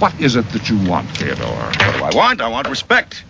[0.00, 1.46] What is it that you want, Theodore?
[1.46, 2.40] What do I want?
[2.40, 3.22] I want respect.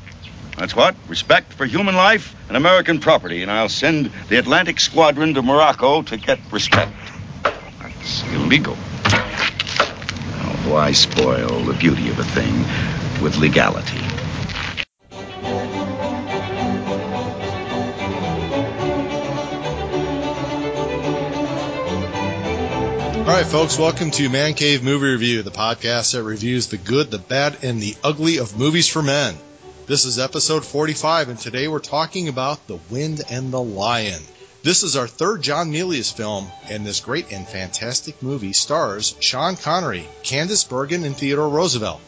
[0.56, 0.94] That's what.
[1.08, 3.42] Respect for human life and American property.
[3.42, 6.92] And I'll send the Atlantic Squadron to Morocco to get respect.
[7.42, 8.76] That's illegal.
[9.02, 12.60] How do I spoil the beauty of a thing
[13.20, 14.19] with legality?
[23.30, 27.12] All right, folks, welcome to Man Cave Movie Review, the podcast that reviews the good,
[27.12, 29.36] the bad, and the ugly of movies for men.
[29.86, 34.20] This is episode 45, and today we're talking about The Wind and the Lion.
[34.64, 39.54] This is our third John Milius film, and this great and fantastic movie stars Sean
[39.54, 42.00] Connery, Candice Bergen, and Theodore Roosevelt.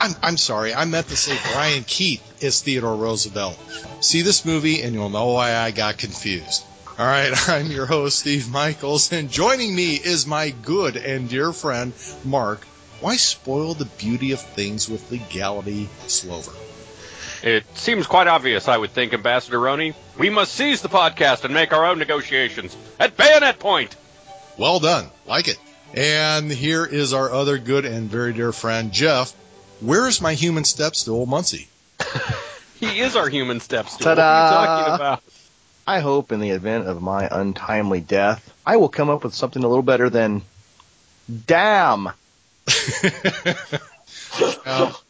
[0.00, 3.58] I'm, I'm sorry, I meant to say Brian Keith is Theodore Roosevelt.
[3.98, 6.62] See this movie, and you'll know why I got confused.
[6.98, 11.52] All right, I'm your host, Steve Michaels, and joining me is my good and dear
[11.52, 11.92] friend,
[12.24, 12.66] Mark.
[13.00, 16.50] Why spoil the beauty of things with legality, Slover?
[17.44, 19.94] It seems quite obvious, I would think, Ambassador Roney.
[20.18, 23.94] We must seize the podcast and make our own negotiations at bayonet point.
[24.56, 25.06] Well done.
[25.24, 25.58] Like it.
[25.94, 29.32] And here is our other good and very dear friend, Jeff.
[29.78, 31.68] Where is my human step stool, Muncie?
[32.80, 34.04] he is our human step stool.
[34.04, 34.20] Ta-da!
[34.20, 35.22] What are you talking about?
[35.88, 39.64] I hope in the event of my untimely death, I will come up with something
[39.64, 40.42] a little better than
[41.46, 42.08] damn.
[44.66, 45.00] oh,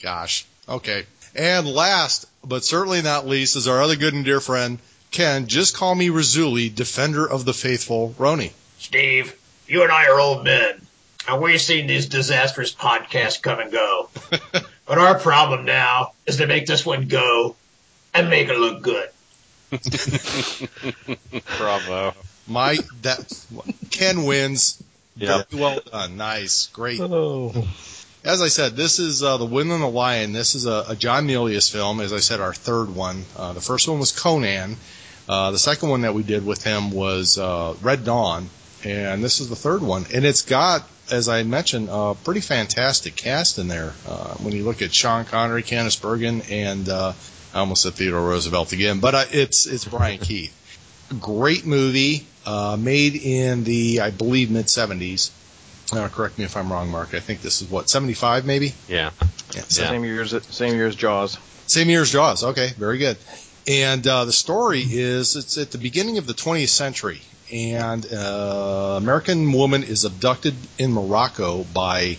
[0.00, 0.46] gosh.
[0.68, 1.04] Okay.
[1.34, 4.78] And last, but certainly not least, is our other good and dear friend,
[5.10, 5.48] Ken.
[5.48, 8.52] Just call me Raisuli, defender of the faithful, Roni.
[8.78, 10.80] Steve, you and I are old men,
[11.26, 14.10] and we've seen these disastrous podcasts come and go.
[14.52, 17.56] but our problem now is to make this one go
[18.14, 19.08] and make it look good.
[21.58, 22.14] Bravo.
[22.46, 23.46] My that
[23.90, 24.82] Ken wins.
[25.16, 25.50] Yep.
[25.50, 26.16] Very well done.
[26.16, 26.68] Nice.
[26.68, 27.00] Great.
[27.00, 27.66] Oh.
[28.24, 30.32] As I said, this is uh, The Wind and the Lion.
[30.32, 32.00] This is a, a John Milius film.
[32.00, 33.24] As I said, our third one.
[33.36, 34.76] Uh, the first one was Conan.
[35.28, 38.48] Uh, the second one that we did with him was uh, Red Dawn.
[38.84, 40.06] And this is the third one.
[40.14, 43.92] And it's got, as I mentioned, a pretty fantastic cast in there.
[44.06, 47.12] Uh, when you look at Sean Connery, Candice Bergen, and uh,
[47.58, 50.54] I almost said Theodore Roosevelt again, but uh, it's it's Brian Keith.
[51.20, 55.30] Great movie, uh, made in the I believe mid '70s.
[55.92, 57.14] Uh, correct me if I'm wrong, Mark.
[57.14, 58.74] I think this is what '75 maybe.
[58.88, 59.10] Yeah.
[59.54, 59.88] Yeah, so- Yeah.
[59.90, 61.36] Same year as same year as Jaws.
[61.66, 62.44] Same year as Jaws.
[62.44, 63.16] Okay, very good.
[63.66, 67.20] And uh, the story is it's at the beginning of the 20th century,
[67.52, 72.16] and uh, American woman is abducted in Morocco by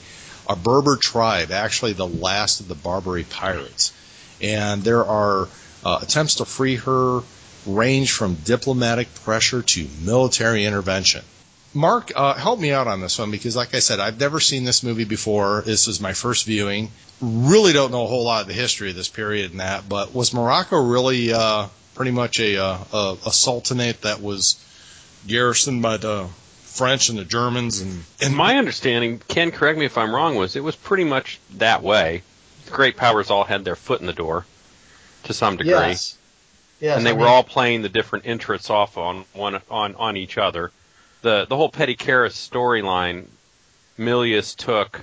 [0.49, 3.94] a Berber tribe, actually the last of the Barbary pirates.
[4.41, 5.47] And there are
[5.83, 7.22] uh, attempts to free her,
[7.66, 11.23] range from diplomatic pressure to military intervention.
[11.73, 14.63] Mark, uh, help me out on this one because, like I said, I've never seen
[14.63, 15.61] this movie before.
[15.66, 16.91] This is my first viewing.
[17.22, 20.13] Really don't know a whole lot of the history of this period and that, but
[20.16, 24.55] was Morocco really uh, pretty much a, uh, a a sultanate that was
[25.28, 26.28] garrisoned by the
[26.63, 30.55] French and the Germans and In my understanding, Ken, correct me if I'm wrong, was
[30.55, 32.23] it was pretty much that way.
[32.69, 34.46] The great powers all had their foot in the door
[35.24, 35.72] to some degree.
[35.72, 36.18] Yes.
[36.80, 36.97] Yes.
[36.97, 40.38] and they I were all playing the different interests off on one on on each
[40.38, 40.72] other.
[41.22, 43.25] The the whole Perdicaris storyline,
[43.97, 45.02] Milius took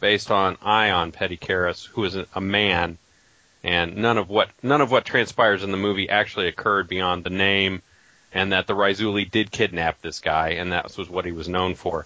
[0.00, 2.98] based on Ion Perdicaris, who is a, man,
[3.62, 7.30] and none of what none of what transpires in the movie actually occurred beyond the
[7.30, 7.82] name,
[8.32, 11.76] and that the Raisuli did kidnap this guy, and that was what he was known
[11.76, 12.04] for.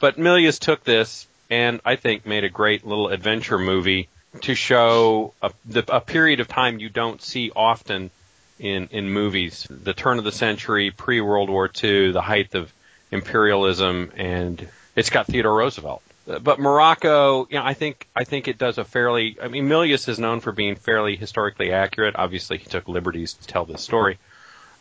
[0.00, 4.08] But Milius took this and I think made a great little adventure movie
[4.42, 8.10] to show a, the, a period of time you don't see often
[8.58, 9.66] in in movies.
[9.70, 12.72] The turn of the century, pre World War II, the height of
[13.10, 16.02] imperialism, and it's got Theodore Roosevelt.
[16.26, 19.38] But Morocco, you know, I think I think it does a fairly.
[19.42, 22.16] I mean, Milius is known for being fairly historically accurate.
[22.16, 24.18] Obviously, he took liberties to tell this story,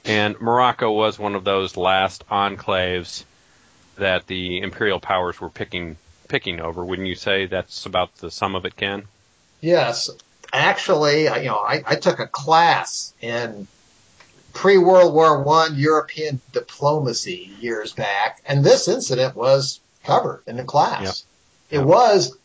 [0.03, 3.23] and Morocco was one of those last enclaves
[3.95, 5.95] that the imperial powers were picking
[6.27, 6.83] picking over.
[6.83, 9.03] Wouldn't you say that's about the sum of it, Ken?
[9.61, 10.09] Yes.
[10.53, 13.67] Actually, I- you know, I, I took a class in
[14.53, 21.23] pre-World War One European diplomacy years back, and this incident was covered in the class.
[21.69, 22.35] It was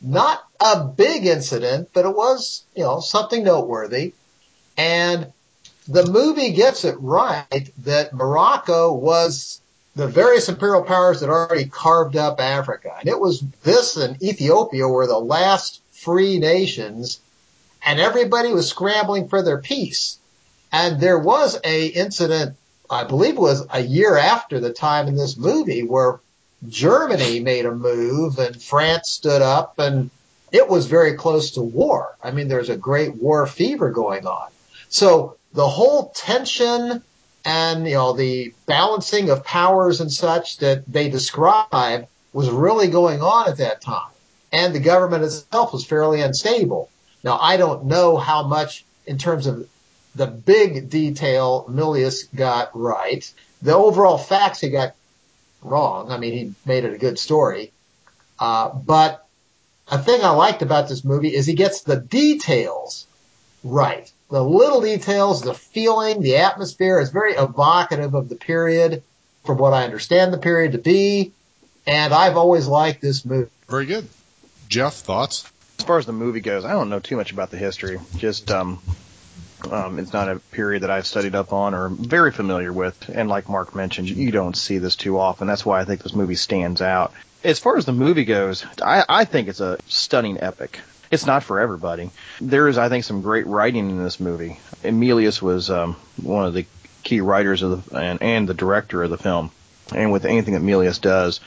[0.00, 4.14] not a big incident, but it was, you know, something noteworthy.
[4.78, 5.32] And
[5.88, 9.60] the movie gets it right that Morocco was
[9.96, 12.94] the various imperial powers that already carved up Africa.
[13.00, 17.20] And it was this and Ethiopia were the last free nations
[17.84, 20.18] and everybody was scrambling for their peace.
[20.72, 22.56] And there was a incident,
[22.88, 26.20] I believe was a year after the time in this movie where
[26.68, 30.10] Germany made a move and France stood up and
[30.52, 32.16] it was very close to war.
[32.22, 34.48] I mean, there's a great war fever going on.
[34.88, 37.02] So the whole tension
[37.44, 43.22] and, you know, the balancing of powers and such that they describe was really going
[43.22, 44.10] on at that time.
[44.52, 46.90] And the government itself was fairly unstable.
[47.22, 49.68] Now, I don't know how much in terms of
[50.14, 53.32] the big detail Milius got right.
[53.62, 54.94] The overall facts he got
[55.62, 56.10] wrong.
[56.10, 57.72] I mean, he made it a good story.
[58.38, 59.26] Uh, but
[59.88, 63.06] a thing I liked about this movie is he gets the details
[63.62, 64.10] right.
[64.30, 69.02] The little details, the feeling, the atmosphere is very evocative of the period
[69.44, 71.32] from what I understand the period to be.
[71.86, 73.50] And I've always liked this movie.
[73.68, 74.08] Very good.
[74.70, 75.50] Jeff, thoughts?
[75.80, 77.98] As far as the movie goes, I don't know too much about the history.
[78.16, 78.80] Just, um,
[79.68, 83.08] um, it's not a period that I've studied up on or very familiar with.
[83.08, 85.48] And like Mark mentioned, you don't see this too often.
[85.48, 87.12] That's why I think this movie stands out.
[87.42, 90.78] As far as the movie goes, I, I think it's a stunning epic.
[91.10, 92.10] It's not for everybody.
[92.40, 94.60] There is, I think, some great writing in this movie.
[94.84, 96.66] Emilius was um, one of the
[97.02, 99.50] key writers of the and, and the director of the film.
[99.92, 101.40] And with anything that Milius does,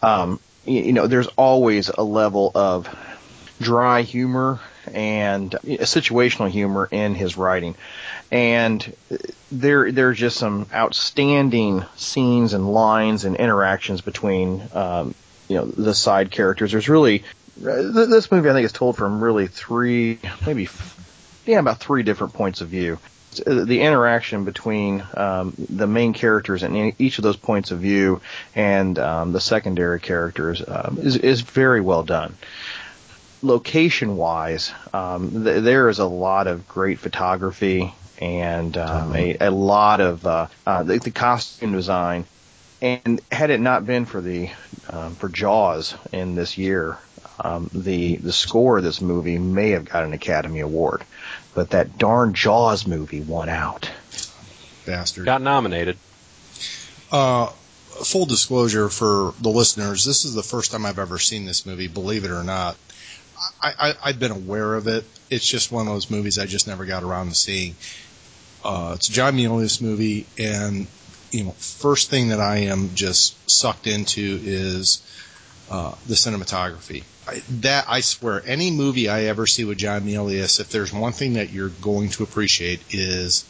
[0.00, 2.88] um, you, know, there's always a level of
[3.60, 4.60] dry humor
[4.92, 7.74] and situational humor in his writing.
[8.30, 8.94] And
[9.50, 15.14] there, there's just some outstanding scenes and lines and interactions between, um,
[15.48, 16.72] you know, the side characters.
[16.72, 17.24] There's really,
[17.56, 20.68] this movie I think is told from really three, maybe,
[21.46, 22.98] yeah, about three different points of view.
[23.38, 28.20] The interaction between um, the main characters and each of those points of view
[28.54, 32.36] and um, the secondary characters um, is, is very well done.
[33.42, 39.50] Location wise, um, th- there is a lot of great photography and um, a, a,
[39.50, 42.24] lot of uh, uh, the, the, costume design.
[42.80, 44.50] And had it not been for the
[44.88, 46.98] um, for Jaws in this year,
[47.40, 51.04] um, the the score of this movie may have got an Academy Award,
[51.58, 53.90] but that darn Jaws movie won out.
[54.86, 55.24] Bastard.
[55.24, 55.98] Got nominated.
[57.10, 61.66] Uh, full disclosure for the listeners, this is the first time I've ever seen this
[61.66, 62.76] movie, believe it or not.
[63.60, 65.04] I, I, have been aware of it.
[65.30, 67.74] It's just one of those movies I just never got around to seeing.
[68.64, 70.86] Uh, it's a John Milius movie, and
[71.32, 75.02] you know, first thing that I am just sucked into is
[75.72, 77.02] uh, the cinematography.
[77.60, 81.34] That I swear, any movie I ever see with John Milius, if there's one thing
[81.34, 83.44] that you're going to appreciate is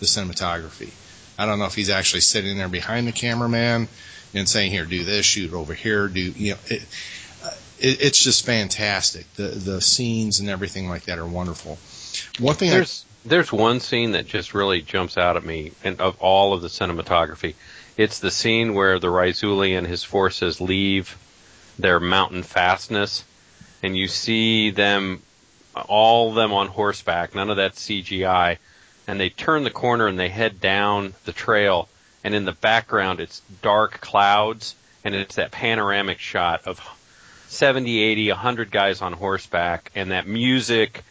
[0.00, 0.90] the cinematography.
[1.38, 3.88] I don't know if he's actually sitting there behind the cameraman
[4.34, 6.82] and saying, "Here, do this, shoot over here, do you know." It,
[7.80, 9.32] it, it's just fantastic.
[9.34, 11.78] The the scenes and everything like that are wonderful.
[12.38, 16.00] One thing there's I, there's one scene that just really jumps out at me, and
[16.00, 17.54] of all of the cinematography,
[17.96, 21.16] it's the scene where the Raisuli and his forces leave
[21.78, 23.24] their mountain fastness,
[23.82, 25.22] and you see them,
[25.88, 27.34] all of them on horseback.
[27.34, 28.58] None of that CGI,
[29.06, 31.88] and they turn the corner and they head down the trail,
[32.22, 34.74] and in the background it's dark clouds,
[35.04, 36.80] and it's that panoramic shot of
[37.48, 41.04] 70, 80, 100 guys on horseback, and that music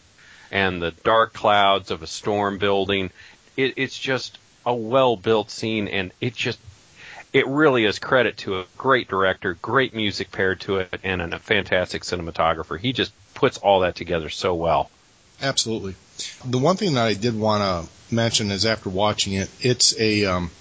[0.51, 3.11] and the dark clouds of a storm building.
[3.57, 6.59] It, it's just a well built scene, and it just
[7.33, 11.39] it really is credit to a great director, great music paired to it, and a
[11.39, 12.79] fantastic cinematographer.
[12.79, 14.91] He just puts all that together so well.
[15.41, 15.95] Absolutely.
[16.45, 20.25] The one thing that I did want to mention is after watching it, it's a
[20.25, 20.51] um,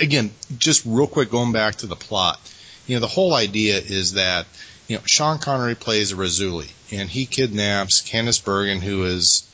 [0.00, 2.40] again just real quick going back to the plot.
[2.86, 4.46] You know, the whole idea is that
[4.86, 9.48] you know, Sean Connery plays a Raisuli, and he kidnaps Candice Bergen, who is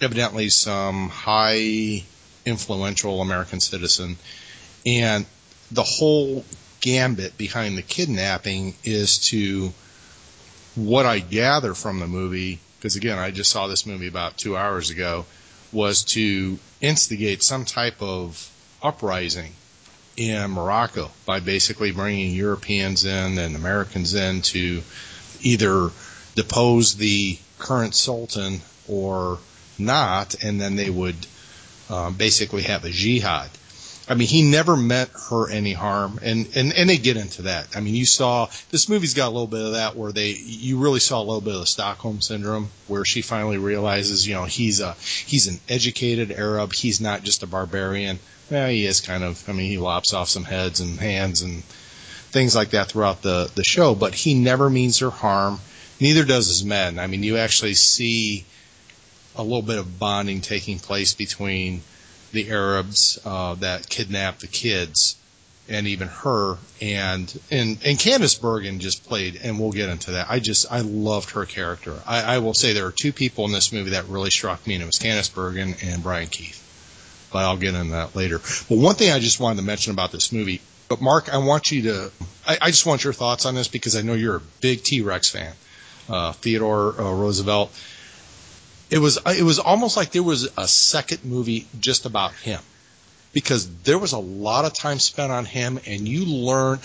[0.00, 2.02] evidently some high
[2.44, 4.16] influential American citizen,
[4.84, 5.24] and
[5.70, 6.44] the whole
[6.80, 9.72] gambit behind the kidnapping is to
[10.74, 14.56] what I gather from the movie, because again, I just saw this movie about two
[14.56, 15.24] hours ago,
[15.72, 18.50] was to instigate some type of
[18.82, 19.52] uprising
[20.16, 24.82] in Morocco by basically bringing Europeans in and Americans in to
[25.42, 25.90] either
[26.34, 29.38] depose the current sultan or
[29.78, 31.16] not, and then they would
[31.90, 33.50] um, basically have a jihad.
[34.08, 37.66] I mean, he never meant her any harm, and, and and they get into that.
[37.74, 40.78] I mean, you saw this movie's got a little bit of that where they you
[40.78, 44.44] really saw a little bit of the Stockholm syndrome where she finally realizes, you know,
[44.44, 48.20] he's a he's an educated Arab, he's not just a barbarian
[48.50, 49.48] yeah, he is kind of.
[49.48, 53.50] I mean, he lops off some heads and hands and things like that throughout the
[53.54, 55.58] the show, but he never means her harm.
[56.00, 56.98] Neither does his men.
[56.98, 58.44] I mean, you actually see
[59.34, 61.82] a little bit of bonding taking place between
[62.32, 65.16] the Arabs uh, that kidnapped the kids
[65.68, 70.30] and even her and and and Candice Bergen just played, and we'll get into that.
[70.30, 71.94] I just I loved her character.
[72.06, 74.74] I, I will say there are two people in this movie that really struck me,
[74.74, 76.62] and it was Candice Bergen and Brian Keith.
[77.32, 78.38] But I'll get into that later.
[78.38, 81.70] But one thing I just wanted to mention about this movie, but Mark, I want
[81.72, 82.10] you to,
[82.46, 85.00] I, I just want your thoughts on this because I know you're a big T
[85.00, 85.52] Rex fan,
[86.08, 87.72] uh, Theodore uh, Roosevelt.
[88.90, 92.60] It was it was almost like there was a second movie just about him
[93.32, 96.78] because there was a lot of time spent on him, and you learn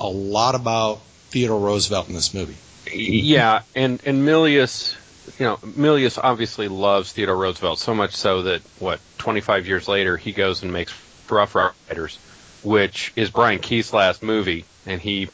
[0.00, 2.56] a lot about Theodore Roosevelt in this movie.
[2.92, 4.96] Yeah, and and Milius,
[5.38, 10.16] you know, Milius obviously loves Theodore Roosevelt so much so that what 25 years later
[10.16, 10.92] he goes and makes
[11.28, 12.18] Rough Riders,
[12.62, 15.28] which is Brian Keith's last movie, and he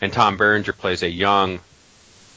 [0.00, 1.60] and Tom Berenger plays a young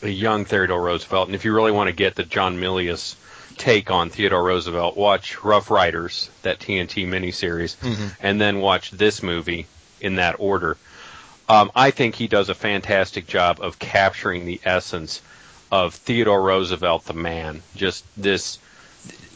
[0.01, 1.27] a young Theodore Roosevelt.
[1.27, 3.15] And if you really want to get the John Milius
[3.57, 8.07] take on Theodore Roosevelt, watch Rough Riders, that TNT miniseries, mm-hmm.
[8.21, 9.67] and then watch this movie
[10.01, 10.77] in that order.
[11.47, 15.21] Um, I think he does a fantastic job of capturing the essence
[15.71, 17.61] of Theodore Roosevelt, the man.
[17.75, 18.59] Just this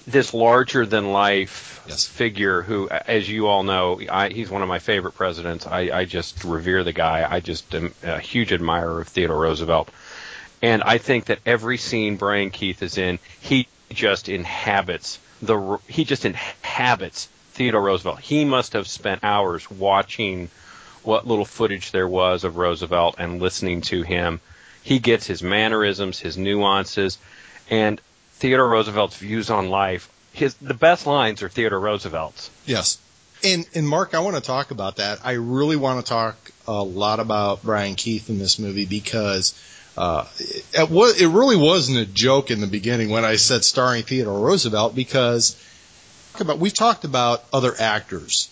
[0.06, 2.06] this larger than life yes.
[2.06, 5.66] figure who, as you all know, I, he's one of my favorite presidents.
[5.66, 7.26] I, I just revere the guy.
[7.30, 9.90] I just am a huge admirer of Theodore Roosevelt.
[10.64, 16.06] And I think that every scene Brian Keith is in, he just inhabits the he
[16.06, 18.22] just inhabits Theodore Roosevelt.
[18.22, 20.50] He must have spent hours watching
[21.04, 24.40] what little footage there was of Roosevelt and listening to him.
[24.84, 27.18] He gets his mannerisms, his nuances,
[27.70, 28.00] and
[28.36, 30.10] Theodore Roosevelt's views on life.
[30.32, 32.50] His the best lines are Theodore Roosevelt's.
[32.66, 32.98] Yes.
[33.44, 35.20] And and Mark, I want to talk about that.
[35.26, 39.54] I really want to talk a lot about Brian Keith in this movie because
[39.98, 44.04] uh, it, was, it really wasn't a joke in the beginning when I said starring
[44.04, 45.56] Theodore Roosevelt because
[46.58, 48.50] we've talked about other actors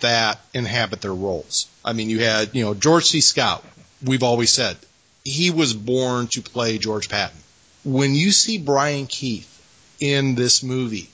[0.00, 1.66] that inhabit their roles.
[1.84, 3.20] I mean, you had, you know, George C.
[3.20, 3.64] Scott.
[4.04, 4.76] We've always said
[5.24, 7.38] he was born to play George Patton.
[7.84, 9.54] When you see Brian Keith
[10.00, 11.10] in this movie,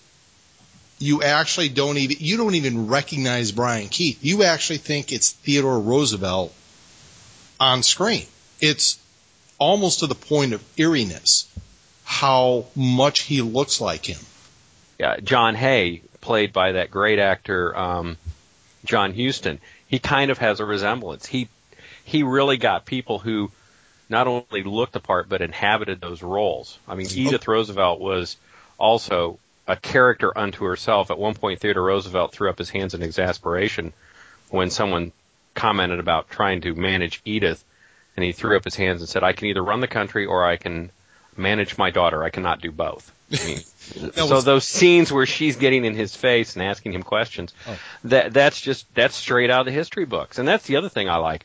[0.98, 4.18] you actually don't even you don't even recognize Brian Keith.
[4.22, 6.54] You actually think it's Theodore Roosevelt
[7.58, 8.26] on screen.
[8.60, 8.98] It's
[9.58, 11.48] almost to the point of eeriness
[12.04, 14.20] how much he looks like him.
[14.98, 18.16] Yeah, John Hay, played by that great actor um,
[18.84, 21.26] John Huston, he kind of has a resemblance.
[21.26, 21.48] He
[22.04, 23.50] he really got people who
[24.08, 26.78] not only looked the part but inhabited those roles.
[26.86, 27.52] I mean, Edith oh.
[27.52, 28.36] Roosevelt was
[28.78, 31.10] also a character unto herself.
[31.10, 33.92] At one point, Theodore Roosevelt threw up his hands in exasperation
[34.50, 35.12] when someone
[35.54, 37.64] commented about trying to manage Edith
[38.16, 40.44] and he threw up his hands and said, "I can either run the country or
[40.44, 40.90] I can
[41.36, 42.22] manage my daughter.
[42.22, 43.58] I cannot do both." I mean,
[44.14, 44.44] so was...
[44.44, 47.78] those scenes where she's getting in his face and asking him questions, oh.
[48.04, 51.08] that that's just that's straight out of the history books, and that's the other thing
[51.08, 51.44] I like.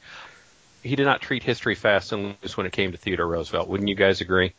[0.84, 3.68] He did not treat history fast and loose when it came to Theodore Roosevelt.
[3.68, 4.54] Wouldn't you guys agree?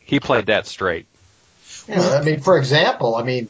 [0.00, 1.06] He played that straight.
[1.88, 3.48] Yeah, I mean, for example, I mean,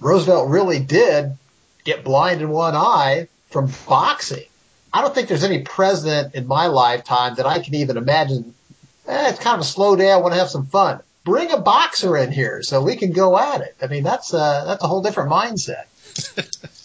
[0.00, 1.36] Roosevelt really did
[1.84, 4.44] get blind in one eye from boxing.
[4.94, 8.54] I don't think there's any president in my lifetime that I can even imagine.
[9.08, 10.10] Eh, it's kind of a slow day.
[10.10, 11.00] I want to have some fun.
[11.24, 13.74] Bring a boxer in here so we can go at it.
[13.82, 15.86] I mean, that's uh, that's a whole different mindset.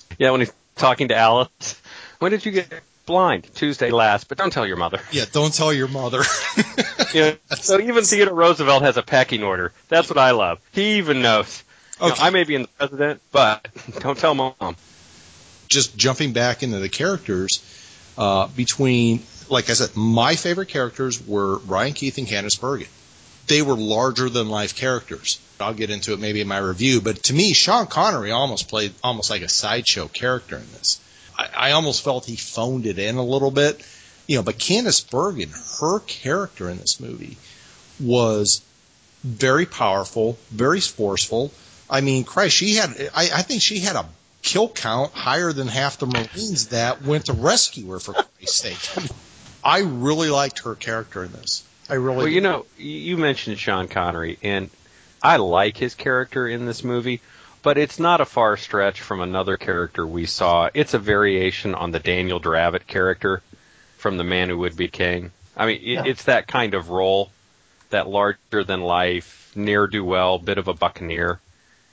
[0.17, 1.79] yeah, when he's talking to Alice,
[2.17, 3.47] when did you get blind?
[3.53, 4.99] Tuesday last, but don't tell your mother.
[5.11, 6.23] Yeah, don't tell your mother.
[7.13, 7.35] yeah.
[7.57, 9.71] So even Theodore Roosevelt has a pecking order.
[9.87, 10.59] That's what I love.
[10.71, 11.63] He even knows.
[12.01, 12.07] Okay.
[12.07, 13.67] You know, I may be in the president, but
[13.99, 14.75] don't tell mom.
[15.67, 17.61] Just jumping back into the characters,
[18.19, 22.89] uh, between, like I said, my favorite characters were Brian Keith and Candice Bergen.
[23.47, 25.39] They were larger than life characters.
[25.59, 28.93] I'll get into it maybe in my review, but to me, Sean Connery almost played
[29.03, 30.99] almost like a sideshow character in this.
[31.37, 33.81] I, I almost felt he phoned it in a little bit,
[34.27, 34.43] you know.
[34.43, 37.37] But Candice Bergen, her character in this movie
[37.99, 38.61] was
[39.23, 41.51] very powerful, very forceful.
[41.89, 44.05] I mean, Christ, she had, I, I think she had a
[44.41, 49.11] kill count higher than half the Marines that went to rescue her for Christ's sake.
[49.63, 51.63] I really liked her character in this.
[51.89, 52.17] I really.
[52.17, 52.33] Well, did.
[52.33, 54.69] you know, you mentioned Sean Connery, and
[55.21, 57.21] I like his character in this movie,
[57.61, 60.69] but it's not a far stretch from another character we saw.
[60.73, 63.41] It's a variation on the Daniel Dravot character
[63.97, 65.31] from The Man Who Would Be King.
[65.57, 66.03] I mean, yeah.
[66.05, 67.31] it's that kind of role,
[67.89, 71.41] that larger than life, ne'er do well, bit of a buccaneer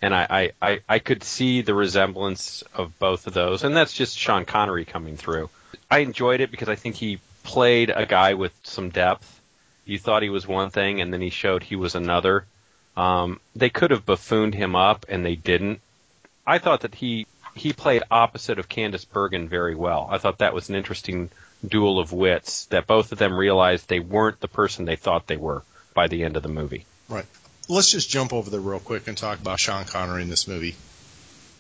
[0.07, 4.17] and I, I, I could see the resemblance of both of those, and that's just
[4.17, 5.51] Sean Connery coming through.
[5.91, 9.41] I enjoyed it because I think he played a guy with some depth.
[9.85, 12.45] You thought he was one thing, and then he showed he was another.
[12.97, 15.81] Um, they could have buffooned him up, and they didn't.
[16.47, 20.07] I thought that he he played opposite of Candice Bergen very well.
[20.09, 21.31] I thought that was an interesting
[21.67, 25.37] duel of wits that both of them realized they weren't the person they thought they
[25.37, 26.85] were by the end of the movie.
[27.09, 27.27] Right.
[27.69, 30.77] Let's just jump over there real quick and talk about Sean Connery in this movie.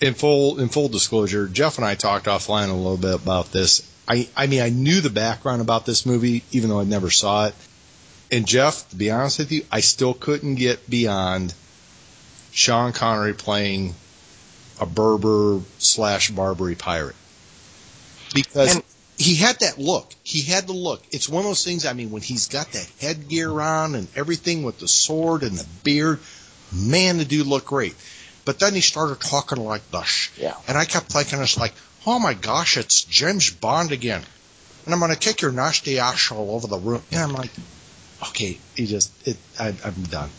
[0.01, 3.83] In full in full disclosure, Jeff and I talked offline a little bit about this.
[4.07, 7.47] I I mean I knew the background about this movie even though I never saw
[7.47, 7.55] it.
[8.31, 11.55] And Jeff, to be honest with you, I still couldn't get beyond
[12.53, 13.95] Sean Connery playing
[14.81, 17.17] a Berber slash Barbary pirate
[18.35, 18.85] because And-
[19.19, 20.13] he had that look.
[20.23, 21.03] He had the look.
[21.11, 21.87] It's one of those things.
[21.87, 25.67] I mean, when he's got that headgear on and everything with the sword and the
[25.85, 26.21] beard,
[26.73, 27.95] man, the dude looked great.
[28.45, 30.55] But then he started talking like this, Yeah.
[30.69, 31.75] and I kept thinking, it's like,
[32.07, 34.23] oh my gosh, it's James Bond again,
[34.85, 37.03] and I'm gonna kick your nasty ass all over the room.
[37.11, 37.51] And I'm like,
[38.29, 40.31] okay, he just, it, I, I'm done.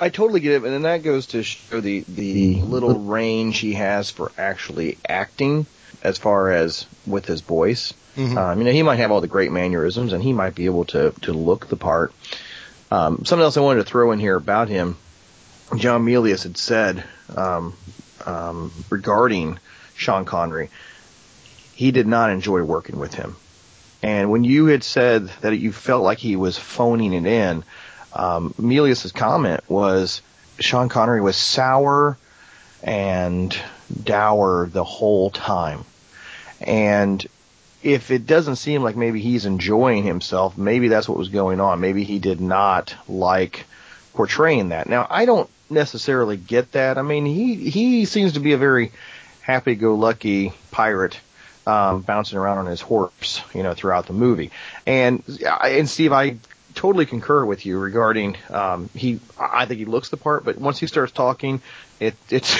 [0.00, 2.70] I totally get it, and then that goes to show the the mm-hmm.
[2.70, 5.66] little range he has for actually acting,
[6.02, 7.92] as far as with his voice.
[8.16, 8.36] Mhm.
[8.36, 10.84] Um, you know, he might have all the great mannerisms, and he might be able
[10.86, 12.12] to to look the part.
[12.90, 14.96] Um, something else I wanted to throw in here about him,
[15.76, 17.04] John Milius had said
[17.36, 17.74] um,
[18.24, 19.58] um, regarding
[19.94, 20.70] Sean Connery,
[21.74, 23.36] he did not enjoy working with him.
[24.02, 27.64] And when you had said that you felt like he was phoning it in,
[28.12, 30.22] um, Milius's comment was
[30.60, 32.16] Sean Connery was sour
[32.82, 33.56] and
[34.02, 35.84] dour the whole time.
[36.60, 37.26] And
[37.82, 41.80] if it doesn't seem like maybe he's enjoying himself, maybe that's what was going on.
[41.80, 43.66] Maybe he did not like
[44.14, 44.88] portraying that.
[44.88, 46.98] Now, I don't necessarily get that.
[46.98, 48.90] I mean, he he seems to be a very
[49.42, 51.18] happy-go-lucky pirate
[51.66, 54.50] um, bouncing around on his horse, you know, throughout the movie.
[54.86, 55.22] And
[55.62, 56.38] and Steve, I
[56.74, 59.20] totally concur with you regarding um, he.
[59.38, 61.60] I think he looks the part, but once he starts talking,
[62.00, 62.56] it it's.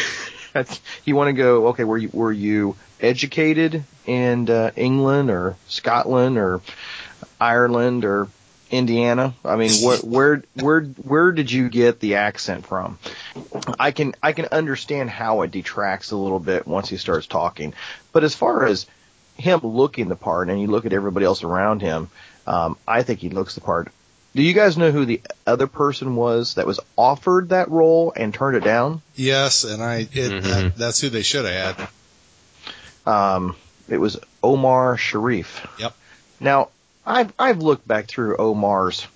[1.05, 1.85] you want to go okay?
[1.85, 6.61] Were you were you educated in uh, England or Scotland or
[7.41, 8.29] Ireland or
[8.71, 9.35] Indiana?
[9.45, 12.99] I mean, where where where where did you get the accent from?
[13.79, 17.75] I can I can understand how it detracts a little bit once he starts talking,
[18.13, 18.87] but as far as
[19.37, 22.11] him looking the part, and you look at everybody else around him,
[22.47, 23.93] um, I think he looks the part.
[24.35, 28.33] Do you guys know who the other person was that was offered that role and
[28.33, 29.03] turned it down?
[29.17, 30.43] Yes, and I, it, Mhm.
[30.43, 31.89] that, that's who they should have had.
[33.07, 33.57] Um,
[33.89, 35.67] it was Omar Sharif.
[35.79, 35.95] Yep.
[36.41, 36.69] Now,
[37.07, 39.07] I've I've looked back through Omar's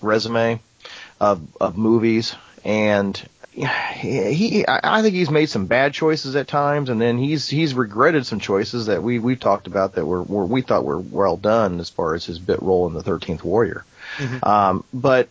[0.00, 0.60] resume
[1.20, 6.46] of of movies, and he, he I I think he's made some bad choices at
[6.46, 10.22] times, and then he's he's regretted some choices that we we've talked about that were,
[10.22, 13.42] were we thought were well done as far as his bit role in the Thirteenth
[13.42, 13.84] Warrior.
[14.42, 15.28] Um, but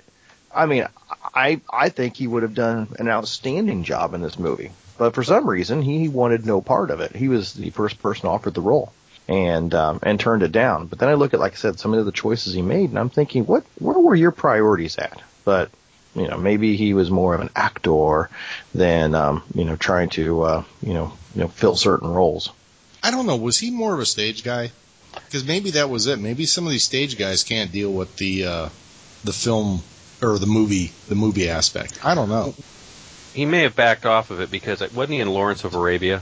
[0.54, 0.88] I mean,
[1.34, 4.72] I I think he would have done an outstanding job in this movie.
[4.98, 7.16] But for some reason, he wanted no part of it.
[7.16, 8.94] He was the first person offered the role,
[9.28, 10.88] and um, and turned it down.
[10.88, 13.00] But then I look at, like I said, some of the choices he made, and
[13.00, 15.22] I'm thinking, what where were your priorities at?
[15.44, 15.72] But
[16.16, 18.30] you know, maybe he was more of an actor
[18.74, 22.52] than um, you know trying to uh, you know you know fill certain roles.
[23.02, 23.36] I don't know.
[23.36, 24.72] Was he more of a stage guy?
[25.14, 26.20] Because maybe that was it.
[26.20, 28.70] Maybe some of these stage guys can't deal with the uh,
[29.24, 29.82] the film
[30.22, 32.04] or the movie the movie aspect.
[32.06, 32.54] I don't know.
[33.34, 36.22] He may have backed off of it because wasn't he in Lawrence of Arabia?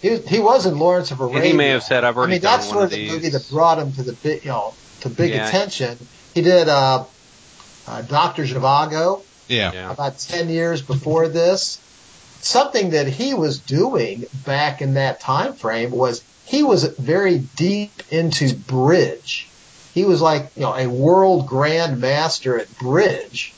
[0.00, 1.36] He, he was in Lawrence of Arabia.
[1.38, 2.90] And he may have said, "I've I already mean, done that's one sort of of
[2.90, 5.46] the these." movie that brought him to the big, you know, to big Yeah.
[5.46, 5.98] attention.
[6.34, 7.04] He did uh,
[7.86, 9.72] uh, Doctor Zhivago Yeah.
[9.72, 9.92] Yeah.
[9.92, 11.78] about ten years before this.
[12.40, 18.02] Something that he was doing back in that time frame was he was very deep
[18.10, 19.48] into bridge.
[19.94, 23.54] He was like you know a world grand master at bridge.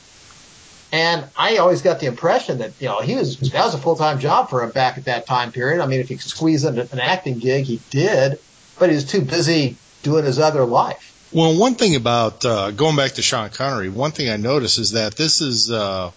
[0.93, 3.97] And I always got the impression that you know he was that was a full
[3.97, 5.81] time job for him back at that time period.
[5.81, 8.39] I mean, if he could squeeze in an acting gig, he did,
[8.79, 11.11] but he was too busy doing his other life.
[11.33, 14.91] Well, one thing about uh, going back to Sean Connery, one thing I noticed is
[14.91, 16.11] that this is uh,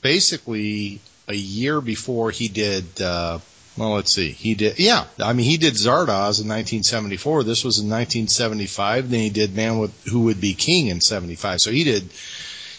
[0.00, 3.02] basically a year before he did.
[3.02, 3.40] Uh,
[3.76, 4.30] well, let's see.
[4.30, 5.04] He did, yeah.
[5.18, 7.42] I mean, he did Zardoz in 1974.
[7.42, 9.10] This was in 1975.
[9.10, 11.60] Then he did Man with Who Would Be King in 75.
[11.60, 12.08] So he did.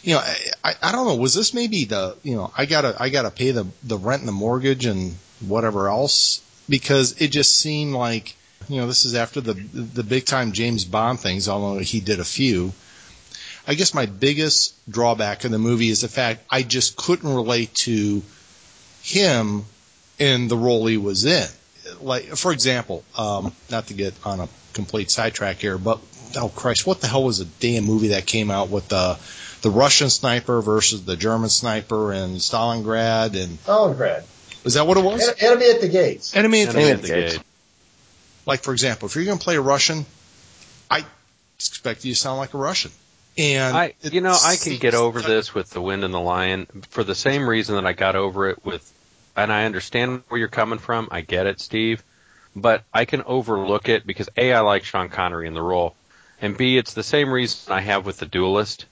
[0.03, 0.19] You know,
[0.63, 1.15] I, I, don't know.
[1.15, 4.27] Was this maybe the you know I gotta I gotta pay the the rent and
[4.27, 8.35] the mortgage and whatever else because it just seemed like
[8.69, 12.19] you know, this is after the the big time James Bond things, although he did
[12.19, 12.73] a few.
[13.67, 17.73] I guess my biggest drawback in the movie is the fact I just couldn't relate
[17.85, 18.21] to
[19.01, 19.65] him
[20.19, 21.47] in the role he was in.
[22.01, 25.99] Like, for example, um, not to get on a complete sidetrack here, but
[26.37, 29.17] oh Christ, what the hell was the damn movie that came out with the
[29.61, 34.23] the Russian sniper versus the German sniper in Stalingrad and Stalingrad.
[34.63, 35.27] Is that what it was?
[35.27, 36.35] En- Enemy at the gates.
[36.35, 37.31] Enemy at the Enemy Enemy at at the the gate.
[37.31, 37.43] Gates.
[38.45, 40.05] Like for example, if you're going to play a Russian,
[40.89, 41.03] I
[41.57, 42.91] expect you to sound like a Russian.
[43.37, 46.67] And I, you know, I can get over this with the Wind and the Lion
[46.91, 48.89] for the same reason that I got over it with,
[49.35, 51.07] and I understand where you're coming from.
[51.11, 52.03] I get it, Steve,
[52.55, 55.95] but I can overlook it because a I like Sean Connery in the role,
[56.41, 58.85] and b it's the same reason I have with the Duelist.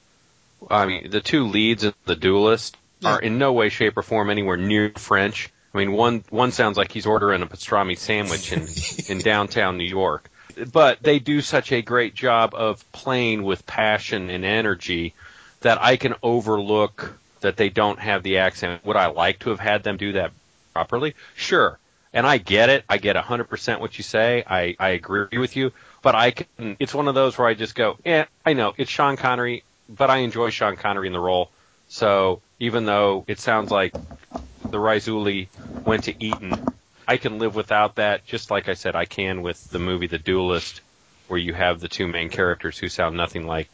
[0.69, 4.29] I mean, the two leads in the Duelist are in no way, shape, or form
[4.29, 5.49] anywhere near French.
[5.73, 8.67] I mean, one one sounds like he's ordering a pastrami sandwich in
[9.17, 10.29] in downtown New York
[10.71, 15.13] but they do such a great job of playing with passion and energy
[15.61, 18.83] that I can overlook that they don't have the accent.
[18.85, 20.31] Would I like to have had them do that
[20.73, 21.15] properly?
[21.35, 21.77] Sure.
[22.11, 22.83] And I get it.
[22.89, 24.43] I get 100% what you say.
[24.45, 25.71] I, I agree with you.
[26.01, 28.91] But I can, it's one of those where I just go, yeah, I know, it's
[28.91, 31.49] Sean Connery, but I enjoy Sean Connery in the role.
[31.87, 35.47] So even though it sounds like the Raisuli
[35.85, 36.67] went to Eton,
[37.07, 40.17] I can live without that, just like I said I can with the movie The
[40.17, 40.81] Duelist,
[41.27, 43.69] where you have the two main characters who sound nothing like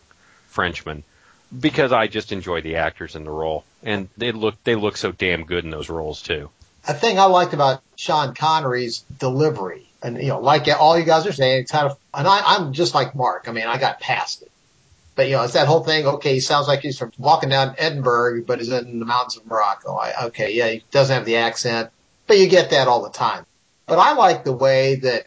[0.48, 1.04] Frenchmen,
[1.58, 5.12] because I just enjoy the actors in the role, and they look they look so
[5.12, 6.50] damn good in those roles too.
[6.88, 11.26] A thing I liked about Sean Connery's delivery, and you know, like all you guys
[11.28, 13.46] are saying, it's kind of, and I, I'm just like Mark.
[13.48, 14.52] I mean, I got past it.
[15.16, 16.06] But you know, it's that whole thing.
[16.06, 19.46] Okay, he sounds like he's from walking down Edinburgh, but he's in the mountains of
[19.46, 19.96] Morocco.
[19.96, 21.90] I, okay, yeah, he doesn't have the accent,
[22.26, 23.46] but you get that all the time.
[23.86, 25.26] But I like the way that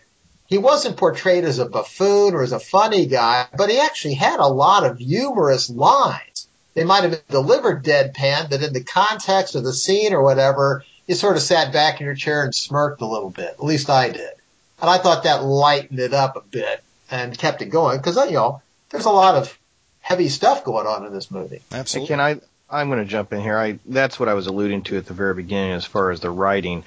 [0.53, 4.39] he wasn't portrayed as a buffoon or as a funny guy, but he actually had
[4.39, 6.47] a lot of humorous lines.
[6.75, 10.85] They might have been delivered deadpan, but in the context of the scene or whatever,
[11.07, 13.49] you sort of sat back in your chair and smirked a little bit.
[13.49, 14.35] At least I did.
[14.83, 18.33] And I thought that lightened it up a bit and kept it going because, you
[18.33, 18.61] know,
[18.91, 19.59] there's a lot of
[20.03, 21.63] heavy stuff going on in this movie.
[21.71, 22.09] Hey, Absolutely.
[22.09, 22.41] Can I?
[22.69, 23.57] I'm going to jump in here.
[23.57, 26.31] I that's what I was alluding to at the very beginning as far as the
[26.31, 26.85] writing.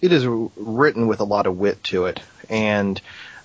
[0.00, 3.00] It is written with a lot of wit to it, and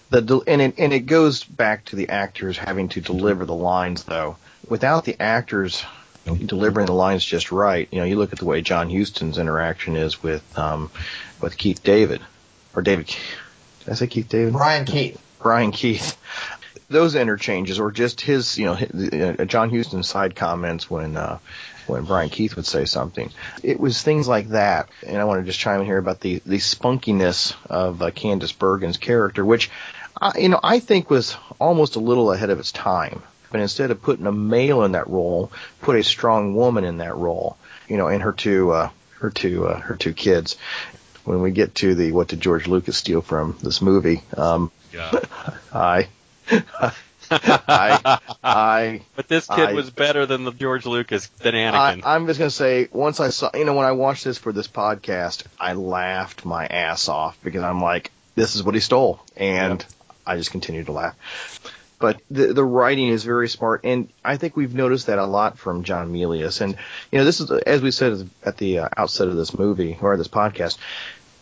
[0.10, 4.04] the and it and it goes back to the actors having to deliver the lines
[4.04, 4.38] though.
[4.68, 5.84] Without the actors
[6.46, 9.96] delivering the lines just right, you know, you look at the way John Huston's interaction
[9.96, 10.92] is with um
[11.42, 12.22] with Keith David
[12.76, 13.08] or David.
[13.80, 14.54] Did I say Keith David?
[14.54, 15.22] Brian Keith.
[15.42, 16.18] Brian Keith.
[16.89, 21.39] Those interchanges, or just his, you know, hi- uh, John Huston's side comments when uh,
[21.88, 23.32] when Brian Keith would say something.
[23.62, 26.41] It was things like that, and I want to just chime in here about the
[26.46, 29.69] the spunkiness of uh, Candice Bergen's character, which,
[30.19, 33.24] I, you know, I think was almost a little ahead of its time.
[33.52, 37.15] But instead of putting a male in that role, put a strong woman in that
[37.15, 37.56] role,
[37.88, 40.58] you know, and her two uh, her two uh, her two kids.
[41.24, 45.12] When we get to the what did George Lucas steal from this movie, um, Yeah.
[45.74, 46.08] I,
[47.67, 52.02] I, I, But this kid I- was better than the George Lucas than I, Anakin.
[52.06, 54.67] I'm just gonna say, once I saw, you know, when I watched this for this
[54.67, 59.86] podcast, I laughed my ass off because I'm like, this is what he stole, and
[60.26, 61.15] I just continued to laugh.
[62.00, 65.58] But the the writing is very smart, and I think we've noticed that a lot
[65.58, 66.60] from John Milius.
[66.60, 66.76] And
[67.12, 70.17] you know, this is as we said at the uh, outset of this movie or
[70.17, 70.78] this podcast.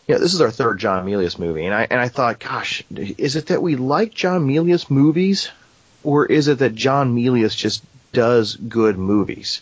[0.08, 2.84] You know, this is our third John Milius movie, and I and I thought, gosh,
[2.92, 5.50] is it that we like John Milius movies,
[6.04, 7.84] or is it that John Milius just
[8.14, 9.62] does good movies?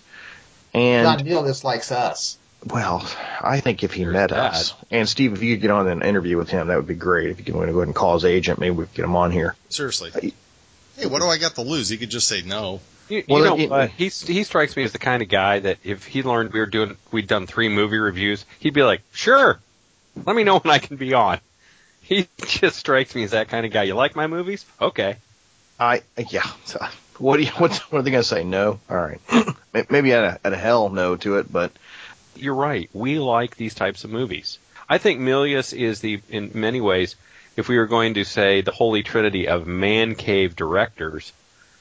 [0.74, 2.38] And John Milius likes us.
[2.66, 3.08] well,
[3.42, 4.54] I think if he There's met that.
[4.54, 6.96] us, and Steve, if you could get on an interview with him, that would be
[6.96, 7.30] great.
[7.30, 9.06] If you could want to go ahead and call his agent, maybe we could get
[9.06, 9.56] him on here.
[9.70, 10.12] Seriously.
[10.12, 10.34] Hey.
[10.98, 11.88] Hey, what do I got to lose?
[11.90, 12.82] He could just say no.
[13.08, 13.80] You, Well, you know, it- what?
[13.82, 16.60] Uh, he's he strikes me as the kind of guy that if he learned we
[16.60, 19.60] were doing we'd done three movie reviews, he'd be like, "Sure,
[20.26, 21.40] let me know when I can be on."
[22.02, 23.84] He just strikes me as that kind of guy.
[23.84, 24.66] You like my movies?
[24.82, 25.18] Okay.
[25.80, 26.44] I yeah.
[27.18, 27.50] What do you?
[27.52, 28.44] What, what are they going to say?
[28.44, 28.80] No.
[28.90, 29.20] All right.
[29.90, 31.72] maybe at a, at a hell no to it, but
[32.36, 32.90] You're right.
[32.94, 34.60] We like these types of movies.
[34.88, 37.16] I think Milius is the in many ways,
[37.56, 41.32] if we were going to say the holy trinity of man cave directors,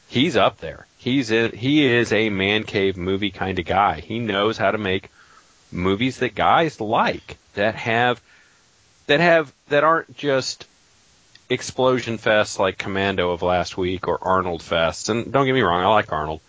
[0.08, 0.86] he's up there.
[0.98, 4.00] He's in, he is a man cave movie kind of guy.
[4.00, 5.10] He knows how to make
[5.70, 8.20] movies that guys like that have
[9.06, 10.66] that have that aren't just
[11.50, 15.08] explosion fests like Commando of last week or Arnold fests.
[15.08, 16.40] And don't get me wrong, I like Arnold.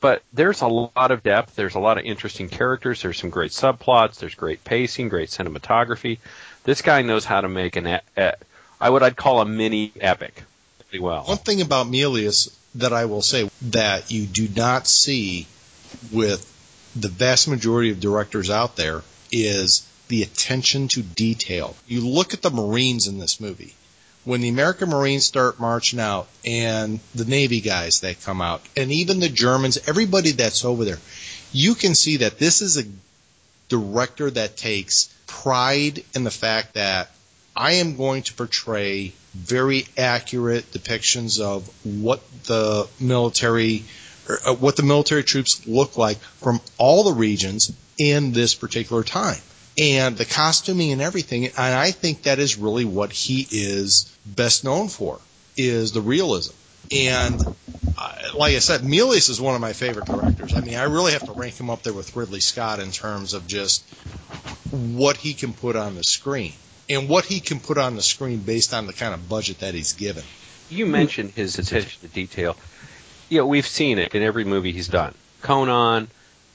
[0.00, 1.54] But there's a lot of depth.
[1.54, 3.02] There's a lot of interesting characters.
[3.02, 4.16] There's some great subplots.
[4.16, 6.18] There's great pacing, great cinematography.
[6.64, 8.30] This guy knows how to make an, e-
[8.80, 10.42] I would I'd call a mini epic,
[10.90, 11.22] really well.
[11.22, 15.46] One thing about Milius that I will say that you do not see
[16.10, 16.48] with
[16.96, 21.76] the vast majority of directors out there is the attention to detail.
[21.86, 23.74] You look at the Marines in this movie.
[24.24, 28.92] When the American Marines start marching out and the Navy guys that come out and
[28.92, 30.98] even the Germans, everybody that's over there,
[31.52, 32.84] you can see that this is a
[33.68, 37.10] director that takes pride in the fact that
[37.56, 43.84] I am going to portray very accurate depictions of what the military
[44.28, 49.40] uh, what the military troops look like from all the regions in this particular time.
[49.78, 54.64] And the costuming and everything, and I think that is really what he is best
[54.64, 55.18] known for,
[55.56, 56.54] is the realism.
[56.90, 57.40] And
[57.96, 60.54] uh, like I said, Milius is one of my favorite directors.
[60.54, 63.32] I mean, I really have to rank him up there with Ridley Scott in terms
[63.32, 63.82] of just
[64.70, 66.52] what he can put on the screen
[66.90, 69.74] and what he can put on the screen based on the kind of budget that
[69.74, 70.24] he's given.
[70.68, 72.56] You mentioned his attention to detail.
[73.28, 75.14] You know, we've seen it in every movie he's done.
[75.40, 76.08] Conan,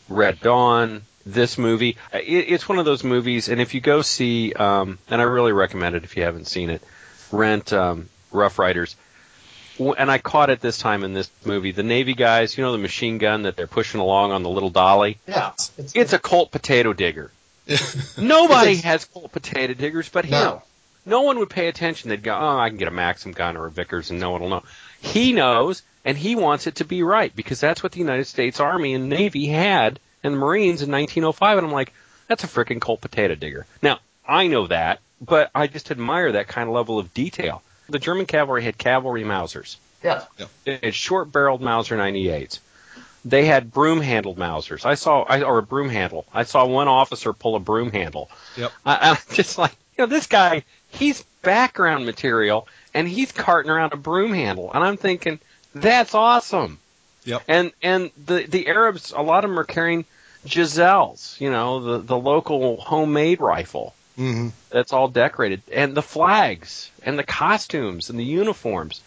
[0.10, 1.98] Red Dawn, this movie.
[2.14, 5.52] It, it's one of those movies, and if you go see, um, and I really
[5.52, 6.82] recommend it if you haven't seen it,
[7.32, 8.96] rent um, Rough Riders.
[9.80, 11.72] And I caught it this time in this movie.
[11.72, 14.72] The Navy guys, you know, the machine gun that they're pushing along on the little
[14.72, 15.20] dolly.
[15.28, 17.32] Yeah, it's, it's a Colt potato digger.
[18.18, 20.32] Nobody has Colt potato diggers but him.
[20.32, 20.64] No.
[21.06, 22.10] no one would pay attention.
[22.10, 24.42] They'd go, "Oh, I can get a Maxim gun or a Vickers, and no one
[24.42, 24.64] will know."
[25.00, 28.60] He knows, and he wants it to be right because that's what the United States
[28.60, 31.58] Army and Navy had and the Marines in 1905.
[31.58, 31.94] And I'm like,
[32.28, 33.66] that's a freaking Colt potato digger.
[33.82, 37.64] Now I know that, but I just admire that kind of level of detail.
[37.90, 39.78] The German cavalry had cavalry Mausers.
[40.04, 40.26] Yeah.
[40.66, 42.60] They had short-barreled Mauser 98s
[43.26, 44.86] they had broom handled Mausers.
[44.86, 46.26] I saw, I, or a broom handle.
[46.34, 48.30] I saw one officer pull a broom handle.
[48.56, 48.72] Yep.
[48.86, 53.94] I, I'm just like, you know, this guy, he's background material and he's carting around
[53.94, 54.72] a broom handle.
[54.74, 55.40] And I'm thinking,
[55.74, 56.80] that's awesome.
[57.28, 57.44] Yep.
[57.48, 60.06] And, and the, the Arabs, a lot of them are carrying
[60.46, 63.94] jezails, you know, the, the local homemade rifle.
[64.18, 64.50] Mm-hmm.
[64.70, 65.62] That's all decorated.
[65.72, 69.02] And the flags and the costumes and the uniforms.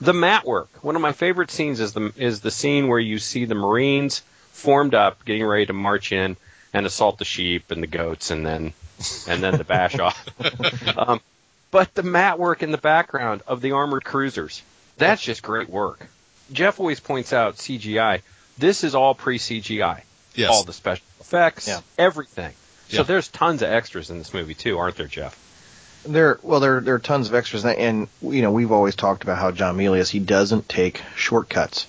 [0.00, 0.68] The matte work.
[0.82, 4.22] One of my favorite scenes is the is the scene where you see the Marines
[4.52, 6.36] formed up, getting ready to march in
[6.72, 8.74] and assault the sheep and the goats, and then
[9.26, 10.28] and then the bash off.
[10.96, 11.20] Um,
[11.70, 14.62] but the matte work in the background of the armored cruisers,
[14.96, 16.06] that's just great work.
[16.52, 18.22] Jeff always points out CGI.
[18.58, 20.02] This is all pre CGI.
[20.34, 20.50] Yes.
[20.50, 21.80] All the special effects, Yeah.
[21.98, 22.52] everything.
[22.88, 23.02] So Yeah.
[23.04, 25.36] there's tons of extras in this movie too, aren't there, Jeff?
[26.04, 29.24] There, well, there there are tons of extras, and, and you know we've always talked
[29.24, 31.86] about how John Milius he doesn't take shortcuts,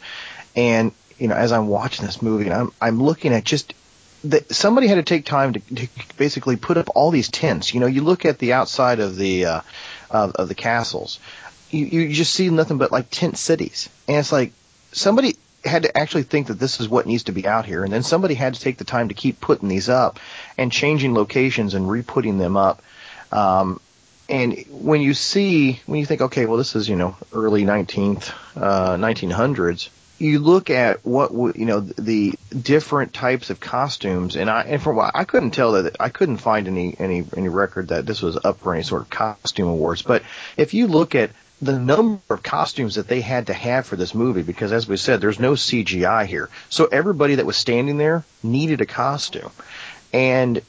[0.56, 3.76] and you know as I'm watching this movie, and I'm I'm looking at just
[4.24, 7.76] that somebody had to take time to, to basically put up all these tents.
[7.76, 9.62] You know, you look at the outside of the uh,
[10.10, 11.20] of, of the castles,
[11.70, 14.54] you you just see nothing but like tent cities, and it's like
[14.92, 17.92] somebody had to actually think that this is what needs to be out here, and
[17.92, 20.20] then somebody had to take the time to keep putting these up
[20.58, 22.82] and changing locations and re-putting them up.
[23.32, 23.80] Um,
[24.30, 28.32] and when you see, when you think, okay, well, this is you know early 19th,
[28.56, 34.64] uh, 1900s, you look at what you know the different types of costumes, and I
[34.64, 38.06] and from what I couldn't tell that I couldn't find any any any record that
[38.06, 40.02] this was up for any sort of costume awards.
[40.02, 40.24] But
[40.56, 44.14] if you look at the number of costumes that they had to have for this
[44.14, 48.24] movie, because as we said, there's no CGI here, so everybody that was standing there
[48.44, 49.52] needed a costume,
[50.14, 50.62] and